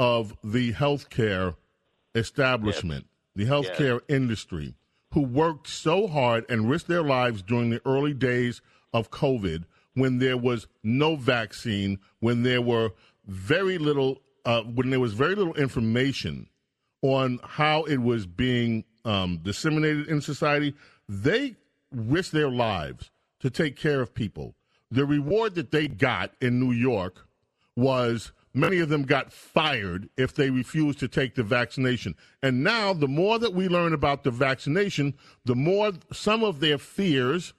[0.00, 1.54] of the healthcare
[2.16, 3.06] establishment,
[3.36, 4.74] the healthcare industry,
[5.12, 8.60] who worked so hard and risked their lives during the early days
[8.92, 12.90] of COVID when there was no vaccine, when there were
[13.26, 16.48] very little, uh, when there was very little information
[17.02, 20.74] on how it was being um, disseminated in society.
[21.08, 21.56] They
[21.90, 24.54] risked their lives to take care of people.
[24.90, 27.26] The reward that they got in New York
[27.76, 32.14] was many of them got fired if they refused to take the vaccination.
[32.42, 36.78] And now, the more that we learn about the vaccination, the more some of their
[36.78, 37.52] fears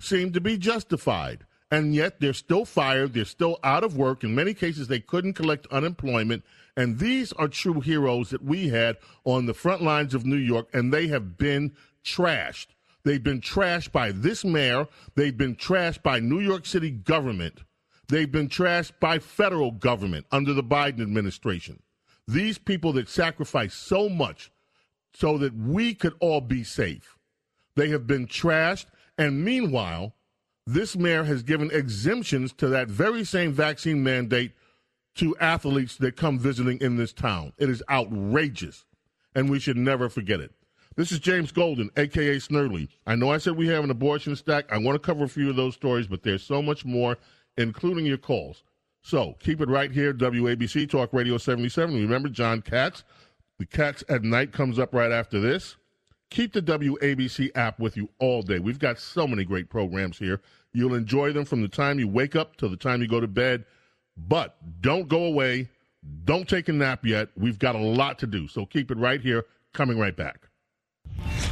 [0.00, 1.46] seem to be justified.
[1.70, 4.22] And yet, they're still fired, they're still out of work.
[4.22, 6.44] In many cases, they couldn't collect unemployment.
[6.76, 10.68] And these are true heroes that we had on the front lines of New York,
[10.72, 11.72] and they have been
[12.04, 12.66] trashed.
[13.04, 14.88] They've been trashed by this mayor.
[15.14, 17.60] They've been trashed by New York City government.
[18.08, 21.82] They've been trashed by federal government under the Biden administration.
[22.26, 24.50] These people that sacrificed so much
[25.14, 27.18] so that we could all be safe,
[27.76, 28.86] they have been trashed.
[29.16, 30.14] And meanwhile,
[30.66, 34.52] this mayor has given exemptions to that very same vaccine mandate
[35.16, 37.52] to athletes that come visiting in this town.
[37.58, 38.84] It is outrageous,
[39.34, 40.52] and we should never forget it.
[40.96, 42.88] This is James Golden, aka Snerdley.
[43.06, 44.72] I know I said we have an abortion stack.
[44.72, 47.18] I want to cover a few of those stories, but there's so much more,
[47.56, 48.62] including your calls.
[49.02, 51.94] So keep it right here, WABC Talk Radio 77.
[51.94, 53.04] Remember John Katz.
[53.58, 55.76] The Cats at Night comes up right after this.
[56.30, 58.58] Keep the WABC app with you all day.
[58.58, 60.40] We've got so many great programs here.
[60.72, 63.28] You'll enjoy them from the time you wake up till the time you go to
[63.28, 63.64] bed.
[64.16, 65.68] But don't go away.
[66.24, 67.28] Don't take a nap yet.
[67.36, 68.48] We've got a lot to do.
[68.48, 69.44] So keep it right here.
[69.72, 70.48] Coming right back.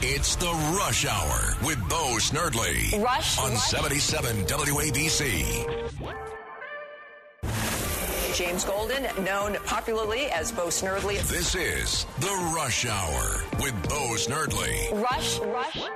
[0.05, 3.03] It's the Rush Hour with Bo Snerdley.
[3.03, 3.69] Rush, on Rush.
[3.69, 5.87] 77 WABC.
[8.35, 11.23] James Golden, known popularly as Bo Snerdley.
[11.29, 14.91] This is the Rush Hour with Bo Snerdley.
[15.03, 15.77] Rush, Rush.
[15.77, 15.87] Rush.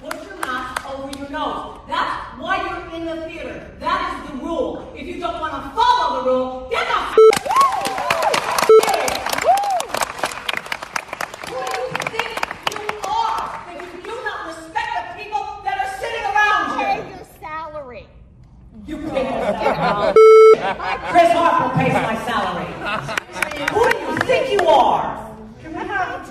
[0.00, 1.80] Put your mask over your nose.
[1.88, 3.76] That's why you're in the theater.
[3.80, 4.92] That is the rule.
[4.94, 7.16] If you don't want to follow the rule, get the f-
[11.48, 12.32] Who do you think
[12.70, 16.84] you are that you do not respect the people that are sitting around you?
[16.84, 18.06] Pay your salary.
[18.86, 19.24] You pay
[19.84, 20.14] your.
[21.10, 22.70] Chris Harper pays my salary.
[23.72, 25.36] Who do you think you are?
[25.60, 26.28] Can we have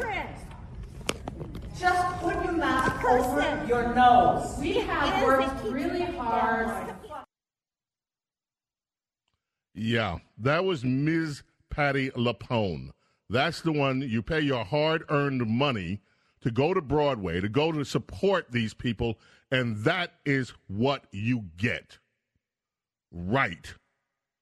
[1.80, 4.58] Just put your mask over your nose.
[4.60, 6.96] We have worked really hard.
[9.76, 11.44] Yeah, that was Ms.
[11.70, 12.92] Patti LuPone.
[13.30, 16.02] That's the one you pay your hard earned money
[16.42, 19.18] to go to Broadway, to go to support these people,
[19.50, 21.98] and that is what you get.
[23.14, 23.74] Right.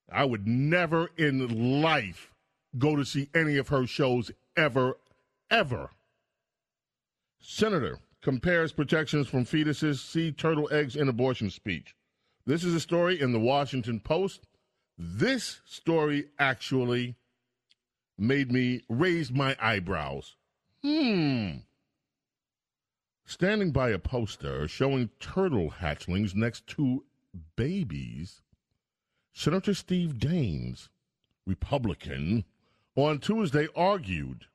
[0.09, 2.31] I would never in life
[2.77, 4.97] go to see any of her shows ever,
[5.49, 5.91] ever.
[7.39, 11.95] Senator compares protections from fetuses, sea turtle eggs in abortion speech.
[12.45, 14.47] This is a story in the Washington Post.
[14.97, 17.15] This story actually
[18.17, 20.35] made me raise my eyebrows.
[20.83, 21.57] Hmm.
[23.25, 27.03] Standing by a poster showing turtle hatchlings next to
[27.55, 28.41] babies,
[29.33, 30.89] Senator Steve Daines,
[31.45, 32.45] Republican,
[32.95, 34.45] on Tuesday argued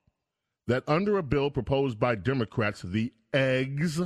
[0.67, 4.01] that under a bill proposed by Democrats, the eggs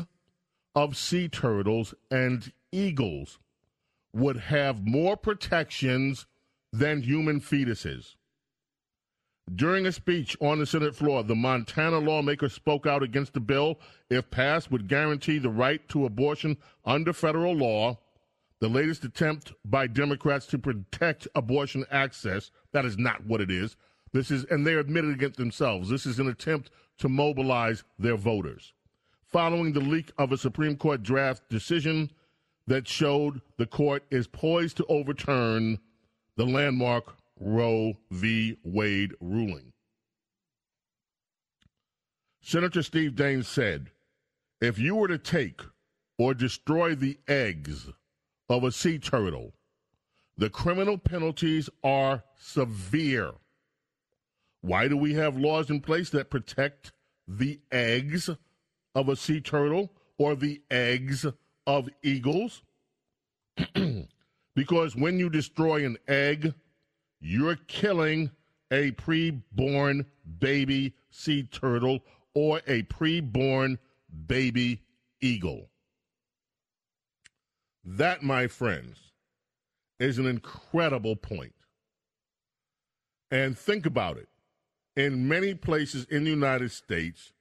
[0.75, 3.39] of sea turtles and eagles
[4.13, 6.27] would have more protections
[6.73, 8.17] than human fetuses.
[9.53, 13.81] During a speech on the Senate floor, the Montana lawmaker spoke out against the bill,
[14.09, 17.99] if passed, would guarantee the right to abortion under federal law.
[18.61, 23.77] The latest attempt by Democrats to protect abortion access, that is not what it is.
[24.13, 28.75] This is, and they admitted it themselves, this is an attempt to mobilize their voters.
[29.31, 32.11] following the leak of a Supreme Court draft decision
[32.67, 35.79] that showed the court is poised to overturn
[36.37, 38.57] the landmark Roe v.
[38.65, 39.73] Wade ruling.
[42.43, 43.91] Senator Steve Daines said,
[44.61, 45.63] if you were to take
[46.19, 47.89] or destroy the eggs
[48.51, 49.53] of a sea turtle,
[50.37, 53.33] the criminal penalties are severe.
[54.61, 56.93] Why do we have laws in place that protect
[57.29, 58.29] the eggs
[58.95, 61.25] of a sea turtle or the eggs
[61.67, 62.63] of eagles?
[64.55, 66.53] because when you destroy an egg,
[67.21, 68.31] you're killing
[68.73, 70.05] a preborn
[70.41, 72.01] baby sea turtle
[72.35, 73.79] or a preborn
[74.27, 74.83] baby
[75.21, 75.70] eagle.
[77.85, 79.13] That, my friends,
[79.99, 81.55] is an incredible point.
[83.31, 84.29] And think about it.
[84.97, 87.33] In many places in the United States,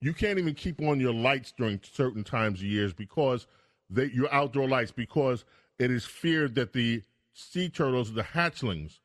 [0.00, 3.46] you can't even keep on your lights during certain times of years because
[3.90, 5.44] they, your outdoor lights because
[5.78, 9.00] it is feared that the sea turtles, the hatchlings,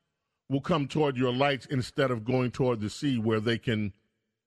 [0.50, 3.94] will come toward your lights instead of going toward the sea where they can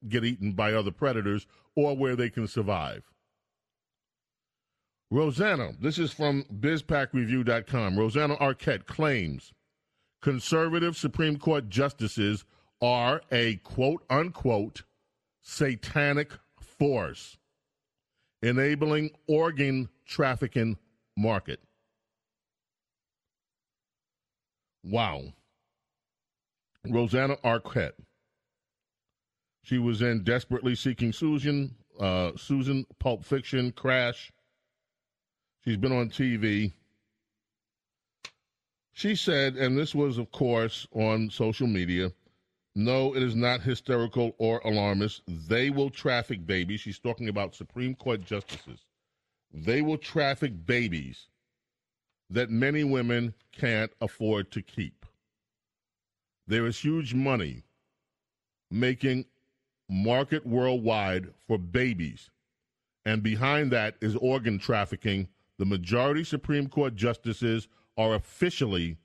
[0.08, 3.02] get eaten by other predators or where they can survive.
[5.10, 7.98] Rosanna, this is from BizPackReview.com.
[7.98, 9.52] Rosanna Arquette claims
[10.20, 12.44] conservative Supreme Court justices
[12.82, 14.82] are a quote unquote
[15.42, 17.38] satanic force
[18.42, 20.76] enabling organ trafficking
[21.16, 21.60] market.
[24.84, 25.32] Wow.
[26.84, 27.92] Rosanna Arquette.
[29.62, 34.30] She was in Desperately Seeking Susan, uh, Susan, Pulp Fiction, Crash.
[35.66, 36.72] She's been on TV.
[38.92, 42.12] She said, and this was, of course, on social media
[42.78, 45.22] no, it is not hysterical or alarmist.
[45.26, 46.80] They will traffic babies.
[46.80, 48.80] She's talking about Supreme Court justices.
[49.50, 51.28] They will traffic babies
[52.28, 55.06] that many women can't afford to keep.
[56.46, 57.62] There is huge money
[58.70, 59.24] making
[59.88, 62.28] market worldwide for babies.
[63.06, 65.28] And behind that is organ trafficking.
[65.58, 68.98] The majority Supreme Court justices are officially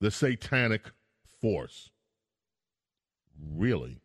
[0.00, 0.90] the satanic
[1.40, 1.90] force.
[3.40, 4.00] Really?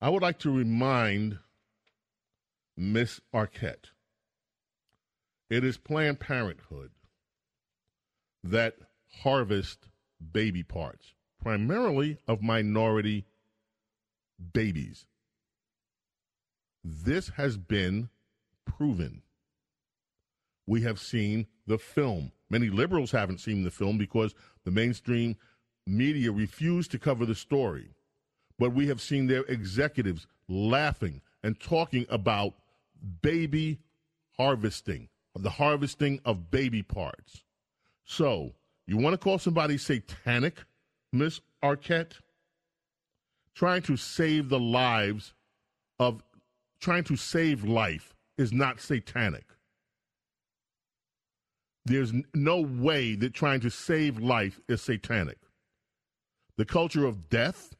[0.00, 1.38] I would like to remind
[2.76, 3.90] Miss Arquette
[5.48, 6.90] it is Planned Parenthood
[8.42, 8.76] that
[9.22, 9.88] harvest
[10.32, 13.24] baby parts, primarily of minority
[14.52, 15.06] babies.
[16.82, 18.10] This has been
[18.66, 19.22] proven.
[20.66, 22.32] We have seen the film.
[22.50, 24.34] Many liberals haven't seen the film because
[24.64, 25.36] the mainstream
[25.86, 27.88] media refused to cover the story.
[28.58, 32.54] But we have seen their executives laughing and talking about
[33.22, 33.80] baby
[34.36, 37.44] harvesting, the harvesting of baby parts.
[38.04, 38.54] So,
[38.86, 40.64] you want to call somebody satanic,
[41.12, 42.12] Miss Arquette?
[43.54, 45.32] Trying to save the lives
[45.98, 46.22] of,
[46.80, 49.44] trying to save life is not satanic.
[51.86, 55.38] There's no way that trying to save life is satanic
[56.56, 57.74] the culture of death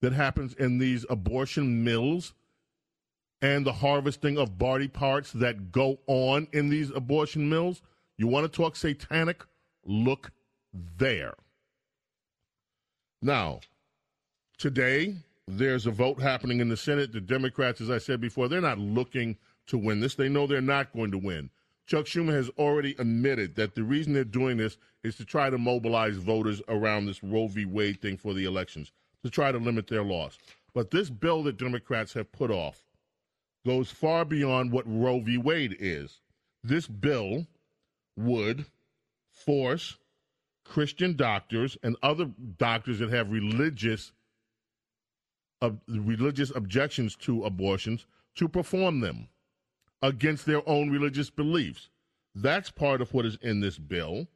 [0.00, 2.34] that happens in these abortion mills
[3.40, 7.82] and the harvesting of body parts that go on in these abortion mills.
[8.16, 9.44] You want to talk satanic?
[9.84, 10.32] Look
[10.72, 11.34] there.
[13.22, 13.60] Now,
[14.58, 15.16] today,
[15.46, 17.12] there's a vote happening in the Senate.
[17.12, 19.36] The Democrats, as I said before, they're not looking
[19.68, 20.14] to win this.
[20.14, 21.50] They know they're not going to win.
[21.88, 25.56] Chuck Schumer has already admitted that the reason they're doing this is to try to
[25.56, 27.64] mobilize voters around this Roe v.
[27.64, 28.92] Wade thing for the elections,
[29.24, 30.36] to try to limit their loss.
[30.74, 32.84] But this bill that Democrats have put off
[33.64, 35.38] goes far beyond what Roe v.
[35.38, 36.20] Wade is.
[36.62, 37.46] This bill
[38.18, 38.66] would
[39.30, 39.96] force
[40.66, 42.26] Christian doctors and other
[42.58, 44.12] doctors that have religious
[45.88, 49.28] religious objections to abortions to perform them
[50.02, 51.88] against their own religious beliefs.
[52.34, 54.28] That's part of what is in this bill.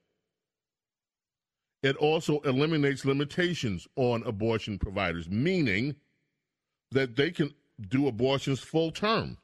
[1.82, 5.96] It also eliminates limitations on abortion providers, meaning
[6.92, 7.54] that they can
[7.88, 9.38] do abortions full term.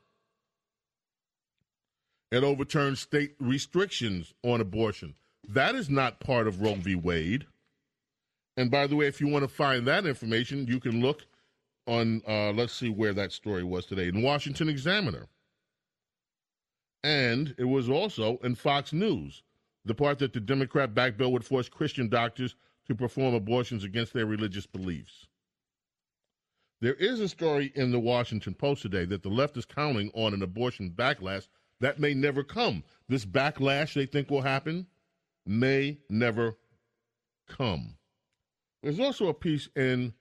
[2.31, 5.14] It overturns state restrictions on abortion.
[5.49, 6.95] That is not part of Roe v.
[6.95, 7.47] Wade.
[8.57, 11.25] And by the way, if you want to find that information, you can look
[11.87, 15.27] on, uh, let's see where that story was today, in Washington Examiner.
[17.03, 19.42] And it was also in Fox News,
[19.84, 24.12] the part that the Democrat backed bill would force Christian doctors to perform abortions against
[24.12, 25.26] their religious beliefs.
[26.80, 30.32] There is a story in the Washington Post today that the left is counting on
[30.32, 31.49] an abortion backlash
[31.80, 32.84] that may never come.
[33.09, 34.86] This backlash they think will happen
[35.46, 36.57] may never
[37.49, 37.96] come.
[38.82, 40.14] There's also a piece in,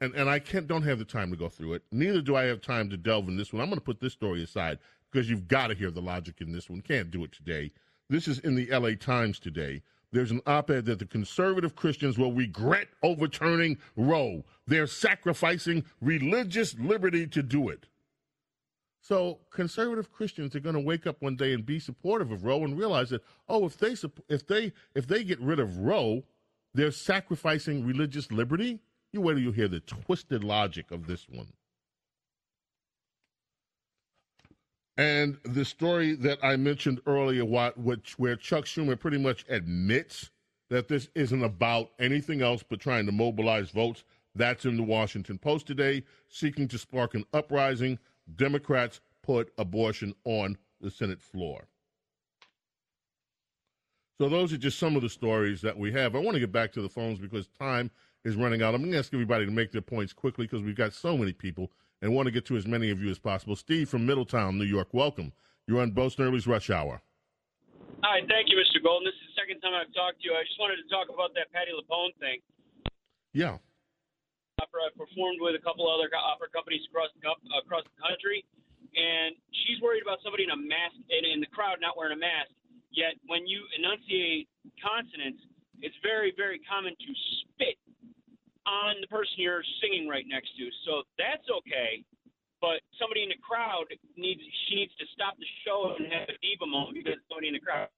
[0.00, 1.82] and, and I can't don't have the time to go through it.
[1.92, 3.62] Neither do I have time to delve in this one.
[3.62, 4.78] I'm going to put this story aside
[5.16, 6.82] because you've got to hear the logic in this one.
[6.82, 7.72] Can't do it today.
[8.10, 9.80] This is in the LA Times today.
[10.12, 14.44] There's an op ed that the conservative Christians will regret overturning Roe.
[14.66, 17.86] They're sacrificing religious liberty to do it.
[19.00, 22.62] So conservative Christians are going to wake up one day and be supportive of Roe
[22.64, 23.96] and realize that oh, if they
[24.28, 26.24] if they if they get rid of Roe,
[26.74, 28.80] they're sacrificing religious liberty.
[29.12, 31.48] You wait till you hear the twisted logic of this one.
[34.96, 40.30] And the story that I mentioned earlier, what, which, where Chuck Schumer pretty much admits
[40.70, 45.38] that this isn't about anything else but trying to mobilize votes, that's in the Washington
[45.38, 47.98] Post today, seeking to spark an uprising.
[48.36, 51.68] Democrats put abortion on the Senate floor.
[54.18, 56.16] So those are just some of the stories that we have.
[56.16, 57.90] I want to get back to the phones because time
[58.24, 58.74] is running out.
[58.74, 61.32] I'm going to ask everybody to make their points quickly because we've got so many
[61.32, 61.70] people
[62.02, 63.56] and want to get to as many of you as possible.
[63.56, 65.32] Steve from Middletown, New York, welcome.
[65.66, 67.02] You're on Bo Snerdley's Rush Hour.
[68.04, 68.78] Hi, thank you, Mr.
[68.82, 69.08] Golden.
[69.08, 70.36] This is the second time I've talked to you.
[70.36, 72.38] I just wanted to talk about that Patti LuPone thing.
[73.32, 73.58] Yeah.
[74.60, 77.24] Opera, I've performed with a couple other opera companies across the,
[77.60, 78.44] across the country,
[78.96, 82.20] and she's worried about somebody in a mask in, in the crowd not wearing a
[82.20, 82.52] mask.
[82.92, 84.48] Yet when you enunciate
[84.80, 85.44] consonants,
[85.84, 87.10] it's very, very common to
[87.44, 87.76] spit
[88.66, 90.68] on the person you're singing right next to.
[90.84, 92.04] So that's okay.
[92.60, 93.84] But somebody in the crowd
[94.16, 97.54] needs she needs to stop the show and have a diva moment because somebody in
[97.54, 97.88] the crowd.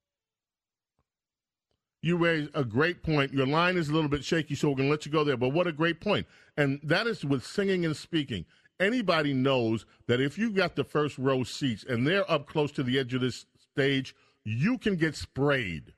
[2.03, 3.33] You raise a great point.
[3.33, 5.37] Your line is a little bit shaky, so we're going to let you go there.
[5.37, 6.27] But what a great point.
[6.57, 8.45] And that is with singing and speaking.
[8.79, 12.85] Anybody knows that if you got the first row seats and they're up close to
[12.85, 14.15] the edge of this stage,
[14.45, 15.95] you can get sprayed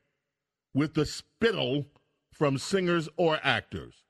[0.72, 1.86] with the spittle
[2.32, 4.04] from singers or actors.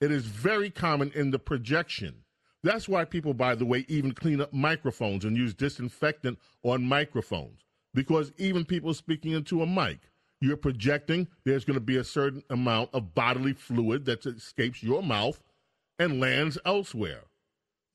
[0.00, 2.22] It is very common in the projection.
[2.62, 7.64] That's why people, by the way, even clean up microphones and use disinfectant on microphones.
[7.94, 10.00] Because even people speaking into a mic,
[10.40, 15.02] you're projecting, there's going to be a certain amount of bodily fluid that escapes your
[15.02, 15.42] mouth
[15.98, 17.22] and lands elsewhere.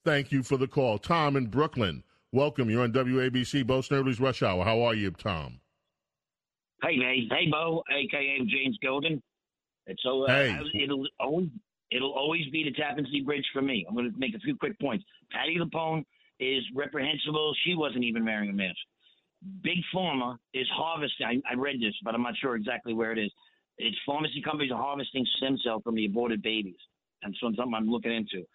[0.04, 0.97] Thank you for the call.
[0.97, 2.70] Tom in Brooklyn, welcome.
[2.70, 4.64] You're on WABC, Bo Snerdley's Rush Hour.
[4.64, 5.60] How are you, Tom?
[6.82, 9.22] Hey, hey, hey, Bo, aka James Golden.
[9.86, 10.58] It's so uh, hey.
[10.74, 11.49] it'll always
[11.92, 13.86] it'll always be the Tappan Zee Bridge for me.
[13.88, 15.06] I'm going to make a few quick points.
[15.32, 16.06] Patti LuPone
[16.39, 17.54] is reprehensible.
[17.66, 18.78] She wasn't even wearing a mask.
[19.64, 21.26] Big Pharma is harvesting.
[21.26, 23.32] I, I read this, but I'm not sure exactly where it is.
[23.78, 26.78] It's pharmacy companies are harvesting stem cell from the aborted babies,
[27.24, 28.46] and so something I'm looking into.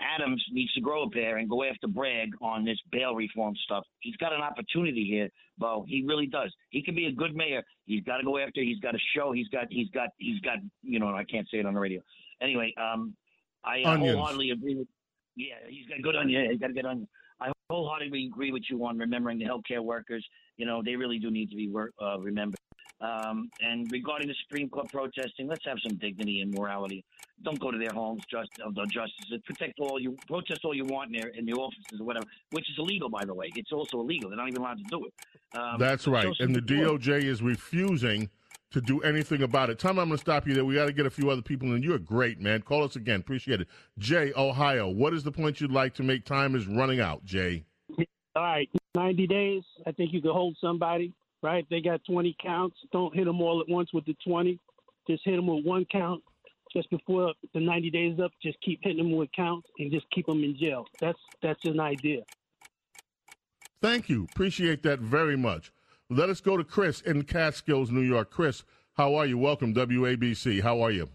[0.00, 3.84] Adams needs to grow a pair and go after Bragg on this bail reform stuff.
[4.00, 5.86] He's got an opportunity here, Bo.
[5.88, 6.52] He really does.
[6.70, 7.62] He can be a good mayor.
[7.86, 8.60] He's got to go after.
[8.60, 9.32] He's got to show.
[9.32, 9.66] He's got.
[9.70, 10.10] He's got.
[10.18, 10.58] He's got.
[10.82, 12.02] You know, I can't say it on the radio.
[12.40, 13.14] Anyway, um,
[13.64, 14.88] I uh, wholeheartedly agree with.
[15.36, 16.50] Yeah, he's got good onion.
[16.50, 17.08] He's got a good onion.
[17.40, 20.26] I wholeheartedly agree with you on remembering the healthcare workers.
[20.56, 22.58] You know, they really do need to be work, uh, remembered.
[23.00, 27.04] Um, and regarding the Supreme Court protesting, let's have some dignity and morality.
[27.42, 29.38] Don't go to their homes, just of the justices.
[29.44, 32.64] Protect all you protest all you want in their in the offices or whatever, which
[32.70, 33.52] is illegal, by the way.
[33.54, 34.30] It's also illegal.
[34.30, 35.12] They're not even allowed to do it.
[35.58, 36.34] Um, That's right.
[36.40, 38.30] And the DOJ is refusing
[38.72, 39.78] to do anything about it.
[39.78, 40.64] Tom, I'm going to stop you there.
[40.64, 41.82] We got to get a few other people in.
[41.82, 42.62] You're great, man.
[42.62, 43.20] Call us again.
[43.20, 43.68] Appreciate it.
[43.98, 46.24] Jay, Ohio, what is the point you'd like to make?
[46.24, 47.64] Time is running out, Jay.
[48.34, 49.62] All right, 90 days.
[49.86, 51.66] I think you can hold somebody, right?
[51.70, 52.76] They got 20 counts.
[52.92, 54.58] Don't hit them all at once with the 20.
[55.08, 56.22] Just hit them with one count.
[56.74, 60.26] Just before the 90 days up, just keep hitting them with counts and just keep
[60.26, 60.84] them in jail.
[61.00, 62.22] That's that's an idea.
[63.80, 64.24] Thank you.
[64.24, 65.72] Appreciate that very much.
[66.08, 68.30] Let us go to Chris in Catskills, New York.
[68.30, 68.62] Chris,
[68.96, 69.38] how are you?
[69.38, 70.62] Welcome, WABC.
[70.62, 71.08] How are you?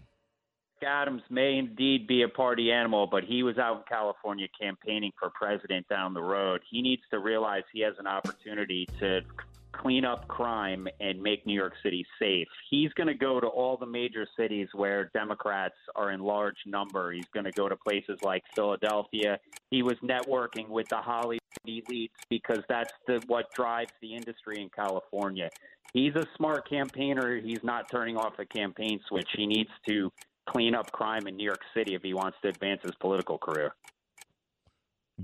[0.86, 5.30] Adams may indeed be a party animal, but he was out in California campaigning for
[5.30, 6.60] president down the road.
[6.68, 9.20] He needs to realize he has an opportunity to
[9.72, 12.48] clean up crime and make New York City safe.
[12.70, 17.12] He's going to go to all the major cities where Democrats are in large number.
[17.12, 19.38] He's going to go to places like Philadelphia.
[19.70, 24.68] He was networking with the Hollywood elites because that's the what drives the industry in
[24.68, 25.48] California.
[25.92, 27.40] He's a smart campaigner.
[27.40, 29.28] He's not turning off a campaign switch.
[29.36, 30.10] He needs to
[30.48, 33.74] clean up crime in New York City if he wants to advance his political career.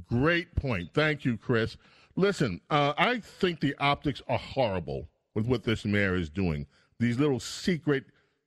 [0.08, 0.90] Great point.
[0.94, 1.76] Thank you, Chris.
[2.18, 6.66] Listen, uh, I think the optics are horrible with what this mayor is doing.
[6.98, 8.06] These little secret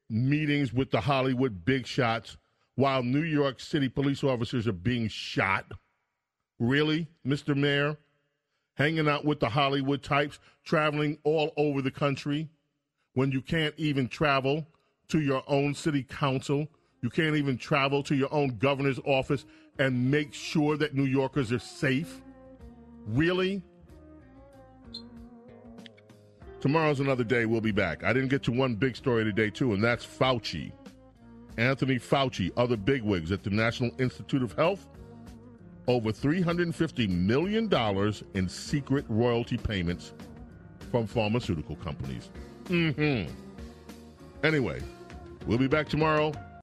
[0.10, 2.36] meetings with the Hollywood big shots
[2.76, 5.72] while New York City police officers are being shot?
[6.60, 7.56] Really, Mr.
[7.56, 7.96] Mayor?
[8.74, 12.50] Hanging out with the Hollywood types, traveling all over the country
[13.14, 14.68] when you can't even travel
[15.08, 16.68] to your own city council.
[17.02, 19.46] You can't even travel to your own governor's office
[19.80, 22.22] and make sure that New Yorkers are safe.
[23.08, 23.62] Really?
[26.60, 27.46] Tomorrow's another day.
[27.46, 28.04] We'll be back.
[28.04, 30.72] I didn't get to one big story today, too, and that's Fauci.
[31.58, 34.88] Anthony Fauci, other bigwigs at the National Institute of Health,
[35.88, 37.70] over $350 million
[38.36, 40.14] in secret royalty payments
[40.92, 42.30] from pharmaceutical companies.
[42.66, 43.32] Mm-hmm.
[44.44, 44.82] Anyway,
[45.46, 46.32] we'll be back tomorrow.